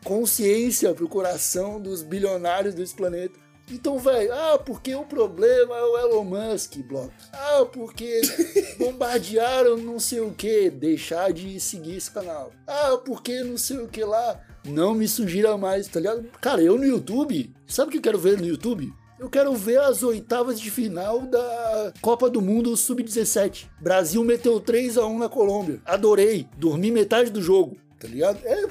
consciência 0.05 0.93
pro 0.95 1.09
coração 1.09 1.81
dos 1.81 2.03
bilionários 2.03 2.75
desse 2.75 2.95
planeta. 2.95 3.39
Então, 3.69 3.99
velho, 3.99 4.33
ah, 4.33 4.59
porque 4.59 4.95
o 4.95 5.05
problema 5.05 5.77
é 5.77 5.83
o 5.83 5.99
Elon 5.99 6.25
Musk, 6.25 6.77
Block. 6.79 7.13
Ah, 7.33 7.65
porque 7.65 8.21
bombardearam 8.79 9.77
não 9.77 9.99
sei 9.99 10.21
o 10.21 10.33
que, 10.33 10.71
deixar 10.71 11.33
de 11.33 11.59
seguir 11.59 11.97
esse 11.97 12.11
canal. 12.11 12.53
Ah, 12.65 12.97
porque 13.05 13.43
não 13.43 13.59
sei 13.59 13.79
o 13.79 13.89
que 13.89 14.05
lá, 14.05 14.41
não 14.65 14.95
me 14.95 15.09
sugira 15.09 15.57
mais, 15.57 15.89
tá 15.89 15.99
ligado? 15.99 16.29
Cara, 16.41 16.63
eu 16.63 16.79
no 16.79 16.85
YouTube, 16.85 17.53
sabe 17.67 17.89
o 17.89 17.91
que 17.91 17.99
eu 17.99 18.03
quero 18.03 18.19
ver 18.19 18.39
no 18.39 18.47
YouTube? 18.47 18.93
Eu 19.19 19.31
quero 19.31 19.55
ver 19.55 19.79
as 19.81 20.03
oitavas 20.03 20.61
de 20.61 20.71
final 20.71 21.23
da 21.23 21.93
Copa 22.03 22.29
do 22.29 22.43
Mundo 22.43 22.77
Sub-17. 22.77 23.67
Brasil 23.81 24.23
meteu 24.23 24.61
3 24.61 24.99
a 24.99 25.07
1 25.07 25.19
na 25.19 25.29
Colômbia. 25.29 25.81
Adorei. 25.87 26.47
Dormi 26.59 26.91
metade 26.91 27.31
do 27.31 27.41
jogo, 27.41 27.79
tá 27.99 28.07
ligado? 28.07 28.39
É, 28.45 28.65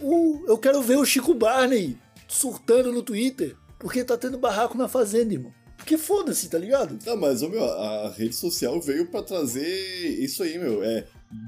eu 0.00 0.58
quero 0.58 0.82
ver 0.82 0.98
o 0.98 1.06
Chico 1.06 1.32
Barney 1.32 1.96
surtando 2.28 2.92
no 2.92 3.02
Twitter. 3.02 3.56
Porque 3.78 4.04
tá 4.04 4.16
tendo 4.16 4.38
barraco 4.38 4.76
na 4.76 4.88
fazenda, 4.88 5.32
irmão. 5.32 5.52
Porque 5.76 5.96
foda-se, 5.96 6.48
tá 6.48 6.58
ligado? 6.58 6.98
Não, 7.06 7.16
mas, 7.16 7.42
ô, 7.42 7.48
meu, 7.48 7.64
a 7.64 8.10
rede 8.10 8.34
social 8.34 8.80
veio 8.80 9.06
pra 9.06 9.22
trazer 9.22 9.66
isso 10.18 10.42
aí, 10.42 10.58
meu. 10.58 10.82
É 10.82 11.04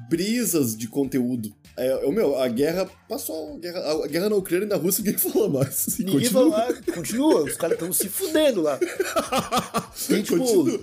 brisas 0.08 0.76
de 0.76 0.88
conteúdo. 0.88 1.52
É, 1.76 2.04
ô, 2.04 2.10
meu, 2.10 2.36
a 2.36 2.48
guerra 2.48 2.90
passou. 3.08 3.54
A 3.54 3.58
guerra, 3.58 4.04
a 4.04 4.06
guerra 4.08 4.28
na 4.28 4.36
Ucrânia 4.36 4.64
e 4.66 4.68
na 4.68 4.76
Rússia, 4.76 5.02
ninguém 5.04 5.18
fala 5.18 5.48
mais. 5.48 5.98
Ninguém 5.98 6.28
vai 6.28 6.44
lá, 6.44 6.68
continua. 6.94 7.44
Os 7.44 7.56
caras 7.56 7.74
estão 7.74 7.92
se 7.92 8.08
fudendo 8.08 8.62
lá. 8.62 8.78
Tem, 10.08 10.22
tipo, 10.22 10.38
Continua. 10.38 10.80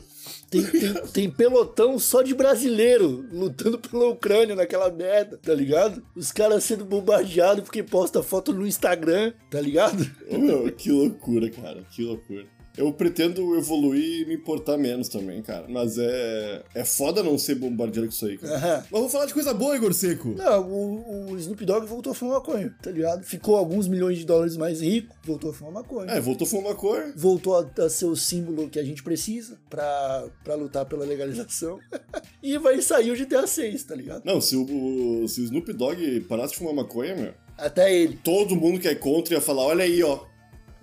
tem, 0.50 0.64
tem, 0.64 0.94
tem 1.12 1.30
pelotão 1.30 2.00
só 2.00 2.22
de 2.22 2.34
brasileiro 2.34 3.26
lutando 3.32 3.78
pela 3.80 4.08
Ucrânia 4.08 4.56
naquela 4.56 4.90
merda, 4.90 5.38
tá 5.38 5.54
ligado? 5.54 6.02
Os 6.16 6.32
caras 6.32 6.64
sendo 6.64 6.86
bombardeados 6.86 7.64
porque 7.64 7.84
posta 7.84 8.24
foto 8.24 8.54
no 8.54 8.66
Instagram, 8.66 9.34
tá 9.50 9.60
ligado? 9.60 10.10
Ô, 10.30 10.38
meu, 10.38 10.72
que 10.72 10.92
loucura, 10.92 11.50
cara. 11.50 11.84
Que 11.92 12.04
loucura. 12.04 12.46
Eu 12.78 12.92
pretendo 12.92 13.56
evoluir 13.58 14.22
e 14.22 14.26
me 14.26 14.36
importar 14.36 14.78
menos 14.78 15.08
também, 15.08 15.42
cara. 15.42 15.66
Mas 15.70 15.98
é. 15.98 16.64
É 16.74 16.84
foda 16.84 17.24
não 17.24 17.38
ser 17.38 17.56
bombardeado 17.56 18.08
com 18.08 18.14
isso 18.14 18.26
aí, 18.26 18.38
cara. 18.38 18.56
Aham. 18.56 18.78
Mas 18.78 18.90
vamos 18.92 19.12
falar 19.12 19.26
de 19.26 19.34
coisa 19.34 19.54
boa, 19.54 19.76
Igor 19.76 19.94
Seco. 19.94 20.30
Não, 20.38 20.62
o, 20.70 21.32
o 21.32 21.38
Snoop 21.38 21.64
Dogg 21.66 21.86
voltou 21.86 22.12
a 22.12 22.16
fumar 22.16 22.36
maconha, 22.36 22.76
tá 22.82 22.92
ligado? 22.92 23.24
Ficou 23.24 23.56
alguns 23.56 23.88
milhões 23.88 24.18
de 24.18 24.26
dólares 24.26 24.58
mais 24.58 24.82
rico, 24.82 25.16
voltou 25.24 25.52
a 25.52 25.54
fumar 25.54 25.74
maconha. 25.74 26.12
É, 26.12 26.20
voltou 26.20 26.46
a 26.46 26.50
fumar 26.50 26.66
uma 26.72 26.76
cor. 26.76 27.14
voltou 27.16 27.56
a, 27.58 27.84
a 27.84 27.90
ser 27.90 28.06
o 28.06 28.16
símbolo 28.16 28.70
que 28.70 28.80
a 28.80 28.84
gente 28.84 29.04
precisa 29.04 29.58
pra, 29.70 30.28
pra 30.44 30.56
lutar 30.56 30.86
pela 30.86 31.06
legalização. 31.06 31.80
e 32.42 32.58
vai 32.58 32.82
sair 32.82 33.12
o 33.12 33.16
GTA 33.16 33.46
6, 33.48 33.84
tá 33.84 33.96
ligado? 33.96 34.24
Não, 34.26 34.42
se 34.42 34.56
o, 34.56 35.28
se 35.28 35.42
o 35.42 35.44
Snoop 35.46 35.72
Dogg 35.74 36.22
parasse 36.22 36.54
de 36.54 36.60
fumar 36.60 36.74
maconha, 36.74 37.16
meu, 37.16 37.34
Até 37.58 37.94
ele. 37.94 38.20
todo 38.24 38.56
mundo 38.56 38.80
que 38.80 38.88
é 38.88 38.96
contra 38.96 39.36
ia 39.36 39.42
falar: 39.42 39.64
olha 39.64 39.84
aí, 39.84 40.04
ó. 40.04 40.20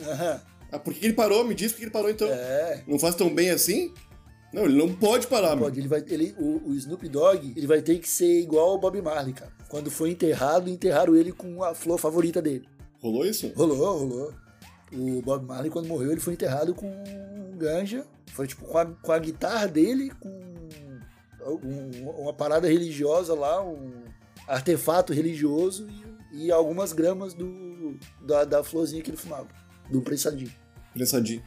Aham. 0.01 0.41
Ah, 0.73 0.79
por 0.79 0.93
que 0.95 1.05
ele 1.05 1.13
parou? 1.15 1.45
Me 1.45 1.55
diz 1.55 1.71
por 1.73 1.79
que 1.79 1.85
ele 1.85 1.91
parou 1.91 2.11
então. 2.11 2.27
É. 2.29 2.83
Não 2.87 2.99
faz 2.99 3.15
tão 3.15 3.33
bem 3.33 3.51
assim? 3.51 3.93
Não, 4.53 4.65
ele 4.65 4.77
não 4.77 4.93
pode 4.95 5.27
parar, 5.27 5.55
meu. 5.55 5.65
Pode, 5.67 5.79
ele 5.81 5.89
vai, 5.89 6.03
ele, 6.09 6.35
o, 6.39 6.71
o 6.71 6.75
Snoop 6.75 7.09
Dogg, 7.09 7.53
ele 7.57 7.67
vai 7.67 7.81
ter 7.83 7.99
que 7.99 8.09
ser 8.09 8.41
igual 8.41 8.71
ao 8.71 8.79
Bob 8.79 9.01
Marley, 9.01 9.33
cara. 9.35 9.53
Quando 9.69 9.91
foi 9.91 10.11
enterrado, 10.11 10.69
enterraram 10.69 11.15
ele 11.17 11.33
com 11.33 11.63
a 11.63 11.75
flor 11.75 11.99
favorita 11.99 12.41
dele. 12.43 12.67
Rolou 13.01 13.25
isso? 13.25 13.51
Rolou, 13.55 13.77
rolou. 13.99 14.35
O 14.93 15.23
Bob 15.23 15.47
Marley, 15.47 15.71
quando 15.71 15.87
morreu, 15.89 16.11
ele 16.13 16.21
foi 16.21 16.35
enterrado 16.35 16.75
com 16.75 16.91
ganja. 17.57 18.05
Foi 18.27 18.47
tipo 18.47 18.65
com 18.67 18.77
a, 18.79 18.87
com 18.87 19.13
a 19.13 19.19
guitarra 19.19 19.67
dele, 19.69 20.11
com 20.21 20.29
um- 21.65 22.09
uma 22.23 22.33
parada 22.33 22.69
religiosa 22.69 23.35
lá, 23.35 23.63
um 23.65 23.91
artefato 24.47 25.13
religioso 25.13 25.87
e, 26.33 26.47
e 26.47 26.53
algumas 26.53 26.93
gramas 26.93 27.35
do, 27.35 27.97
da, 28.21 28.45
da 28.45 28.63
florzinha 28.65 29.03
que 29.03 29.11
ele 29.11 29.17
fumava, 29.17 29.49
do 29.91 30.01
prensadinho. 30.03 30.53
Prensadinho. 30.95 31.43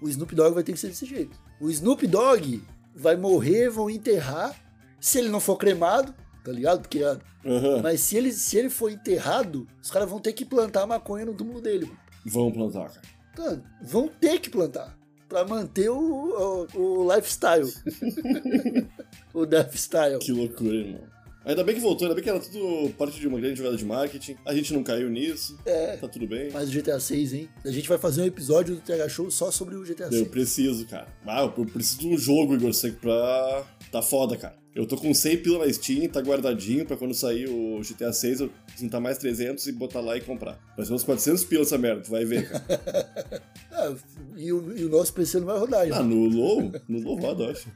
O 0.00 0.08
Snoop 0.08 0.34
Dogg 0.34 0.54
vai 0.54 0.62
ter 0.62 0.72
que 0.72 0.78
ser 0.78 0.88
desse 0.88 1.04
jeito. 1.06 1.38
O 1.60 1.68
Snoop 1.70 2.06
Dogg 2.06 2.62
vai 2.94 3.16
morrer, 3.16 3.68
vão 3.68 3.90
enterrar. 3.90 4.54
Se 5.00 5.18
ele 5.18 5.28
não 5.28 5.40
for 5.40 5.56
cremado, 5.56 6.14
tá 6.44 6.52
ligado? 6.52 6.80
Porque 6.82 7.02
Aham. 7.02 7.82
mas 7.82 8.00
se 8.00 8.16
ele, 8.16 8.32
se 8.32 8.56
ele 8.56 8.70
for 8.70 8.90
enterrado, 8.90 9.66
os 9.82 9.90
caras 9.90 10.08
vão 10.08 10.18
ter 10.20 10.32
que 10.32 10.44
plantar 10.44 10.86
maconha 10.86 11.24
no 11.24 11.34
túmulo 11.34 11.60
dele. 11.60 11.86
mano. 11.86 11.98
Vamos 12.26 12.52
plantar, 12.54 12.90
cara. 12.90 13.02
Tá, 13.34 13.60
vão 13.82 14.08
ter 14.08 14.40
que 14.40 14.50
plantar. 14.50 14.96
Pra 15.28 15.44
manter 15.44 15.90
o, 15.90 16.66
o, 16.74 16.80
o 17.04 17.14
lifestyle. 17.14 17.70
o 19.34 19.44
death 19.44 19.74
style. 19.74 20.18
Que 20.18 20.32
loucura, 20.32 20.74
irmão. 20.74 21.02
Ainda 21.48 21.64
bem 21.64 21.74
que 21.74 21.80
voltou, 21.80 22.04
ainda 22.06 22.14
bem 22.14 22.22
que 22.22 22.28
era 22.28 22.38
tudo 22.38 22.90
parte 22.98 23.18
de 23.18 23.26
uma 23.26 23.40
grande 23.40 23.56
jogada 23.56 23.76
de 23.76 23.84
marketing. 23.84 24.36
A 24.44 24.54
gente 24.54 24.72
não 24.74 24.82
caiu 24.82 25.08
nisso. 25.08 25.58
É. 25.64 25.96
Tá 25.96 26.06
tudo 26.06 26.26
bem. 26.26 26.50
Mas 26.52 26.68
o 26.68 26.72
GTA 26.72 27.00
6, 27.00 27.32
hein? 27.32 27.48
A 27.64 27.70
gente 27.70 27.88
vai 27.88 27.96
fazer 27.96 28.20
um 28.20 28.26
episódio 28.26 28.74
do 28.74 28.80
TH 28.82 29.08
Show 29.08 29.30
só 29.30 29.50
sobre 29.50 29.74
o 29.74 29.82
GTA 29.82 30.04
Eu 30.04 30.10
6. 30.12 30.28
preciso, 30.28 30.86
cara. 30.86 31.08
Ah, 31.26 31.40
eu 31.42 31.64
preciso 31.64 32.00
de 32.00 32.06
um 32.08 32.18
jogo, 32.18 32.54
Igor 32.54 32.72
Seco, 32.74 32.98
pra. 33.00 33.64
Tá 33.90 34.02
foda, 34.02 34.36
cara. 34.36 34.56
Eu 34.74 34.86
tô 34.86 34.96
com 34.98 35.12
100 35.12 35.38
pila 35.38 35.64
na 35.66 35.72
Steam, 35.72 36.06
tá 36.08 36.20
guardadinho 36.20 36.84
pra 36.84 36.96
quando 36.96 37.14
sair 37.14 37.48
o 37.48 37.80
GTA 37.80 38.12
6 38.12 38.42
eu 38.42 38.50
juntar 38.78 39.00
mais 39.00 39.16
300 39.18 39.66
e 39.66 39.72
botar 39.72 40.00
lá 40.00 40.16
e 40.16 40.20
comprar. 40.20 40.56
Vai 40.76 40.84
ser 40.86 40.92
uns 40.92 41.02
400 41.02 41.42
pila 41.44 41.62
essa 41.62 41.78
merda, 41.78 42.02
tu 42.02 42.10
vai 42.10 42.24
ver, 42.24 42.48
cara. 42.48 43.42
Ah, 43.70 43.94
e, 44.36 44.52
o, 44.52 44.76
e 44.76 44.84
o 44.84 44.88
nosso 44.88 45.12
PC 45.14 45.38
não 45.38 45.46
vai 45.46 45.56
rodar, 45.58 45.82
Ah, 45.82 45.86
já. 45.88 46.02
no 46.02 46.24
low? 46.26 46.72
No 46.88 47.00
low 47.00 47.14
roda, 47.16 47.44
eu 47.44 47.50
acho. 47.50 47.68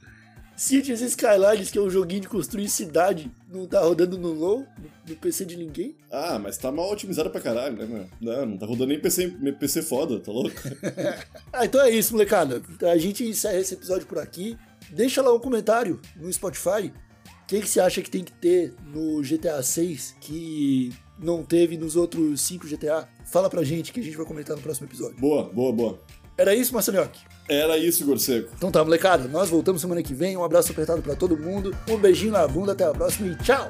Cities 0.57 1.01
Skylines, 1.01 1.71
que 1.71 1.79
é 1.79 1.81
um 1.81 1.91
joguinho 1.91 2.23
de 2.23 2.29
construir 2.29 2.69
cidade, 2.69 3.31
não 3.49 3.67
tá 3.67 3.81
rodando 3.81 4.19
no 4.19 4.33
low, 4.33 4.67
no, 5.09 5.17
PC 5.17 5.45
de 5.45 5.57
ninguém. 5.57 5.97
Ah, 6.11 6.39
mas 6.39 6.57
tá 6.57 6.71
mal 6.71 6.91
otimizado 6.91 7.31
pra 7.31 7.41
caralho, 7.41 7.77
né, 7.77 7.87
meu? 7.87 8.07
Não, 8.21 8.47
não 8.47 8.59
tá 8.59 8.67
rodando 8.67 8.89
nem 8.89 9.01
PC, 9.01 9.29
PC 9.59 9.83
foda, 9.83 10.21
tá 10.21 10.31
louco? 10.31 10.57
Ah, 11.53 11.67
então 11.67 11.81
é 11.83 11.91
isso, 11.91 12.13
molecada. 12.13 12.63
A 12.91 12.97
gente 12.97 13.25
encerra 13.25 13.59
esse 13.59 13.75
episódio 13.75 14.07
por 14.07 14.19
aqui. 14.19 14.57
Deixa 14.91 15.21
lá 15.21 15.33
um 15.33 15.39
comentário 15.39 16.01
no 16.17 16.33
Spotify. 16.33 16.93
O 17.27 17.47
que, 17.47 17.61
que 17.61 17.69
você 17.69 17.81
acha 17.81 18.01
que 18.01 18.11
tem 18.11 18.25
que 18.25 18.33
ter 18.33 18.75
no 18.87 19.21
GTA 19.21 19.63
6 19.63 20.17
que 20.21 20.93
não 21.19 21.43
teve 21.43 21.77
nos 21.77 21.95
outros 21.95 22.41
5 22.41 22.67
GTA? 22.67 23.09
Fala 23.27 23.51
pra 23.51 23.63
gente 23.63 23.93
que 23.93 24.01
a 24.01 24.03
gente 24.03 24.17
vai 24.17 24.25
comentar 24.25 24.57
no 24.57 24.63
próximo 24.63 24.87
episódio. 24.87 25.17
Boa, 25.19 25.45
boa, 25.45 25.73
boa. 25.73 26.01
Era 26.39 26.55
isso, 26.55 26.73
Marcelinhoque? 26.73 27.21
Era 27.53 27.77
isso, 27.77 28.03
Igor 28.03 28.19
Seco. 28.19 28.51
Então 28.57 28.71
tá, 28.71 28.83
molecada. 28.83 29.29
Nós 29.29 29.51
voltamos 29.51 29.81
semana 29.81 30.03
que 30.03 30.15
vem. 30.15 30.37
Um 30.37 30.45
abraço 30.45 30.73
apertado 30.73 31.03
pra 31.03 31.15
todo 31.15 31.37
mundo. 31.37 31.77
Um 31.89 31.97
beijinho 31.97 32.33
na 32.33 32.47
bunda. 32.47 32.73
Até 32.73 32.85
a 32.85 32.93
próxima 32.93 33.29
e 33.29 33.37
tchau! 33.37 33.69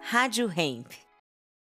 Rádio 0.00 0.50
Hemp. 0.56 1.09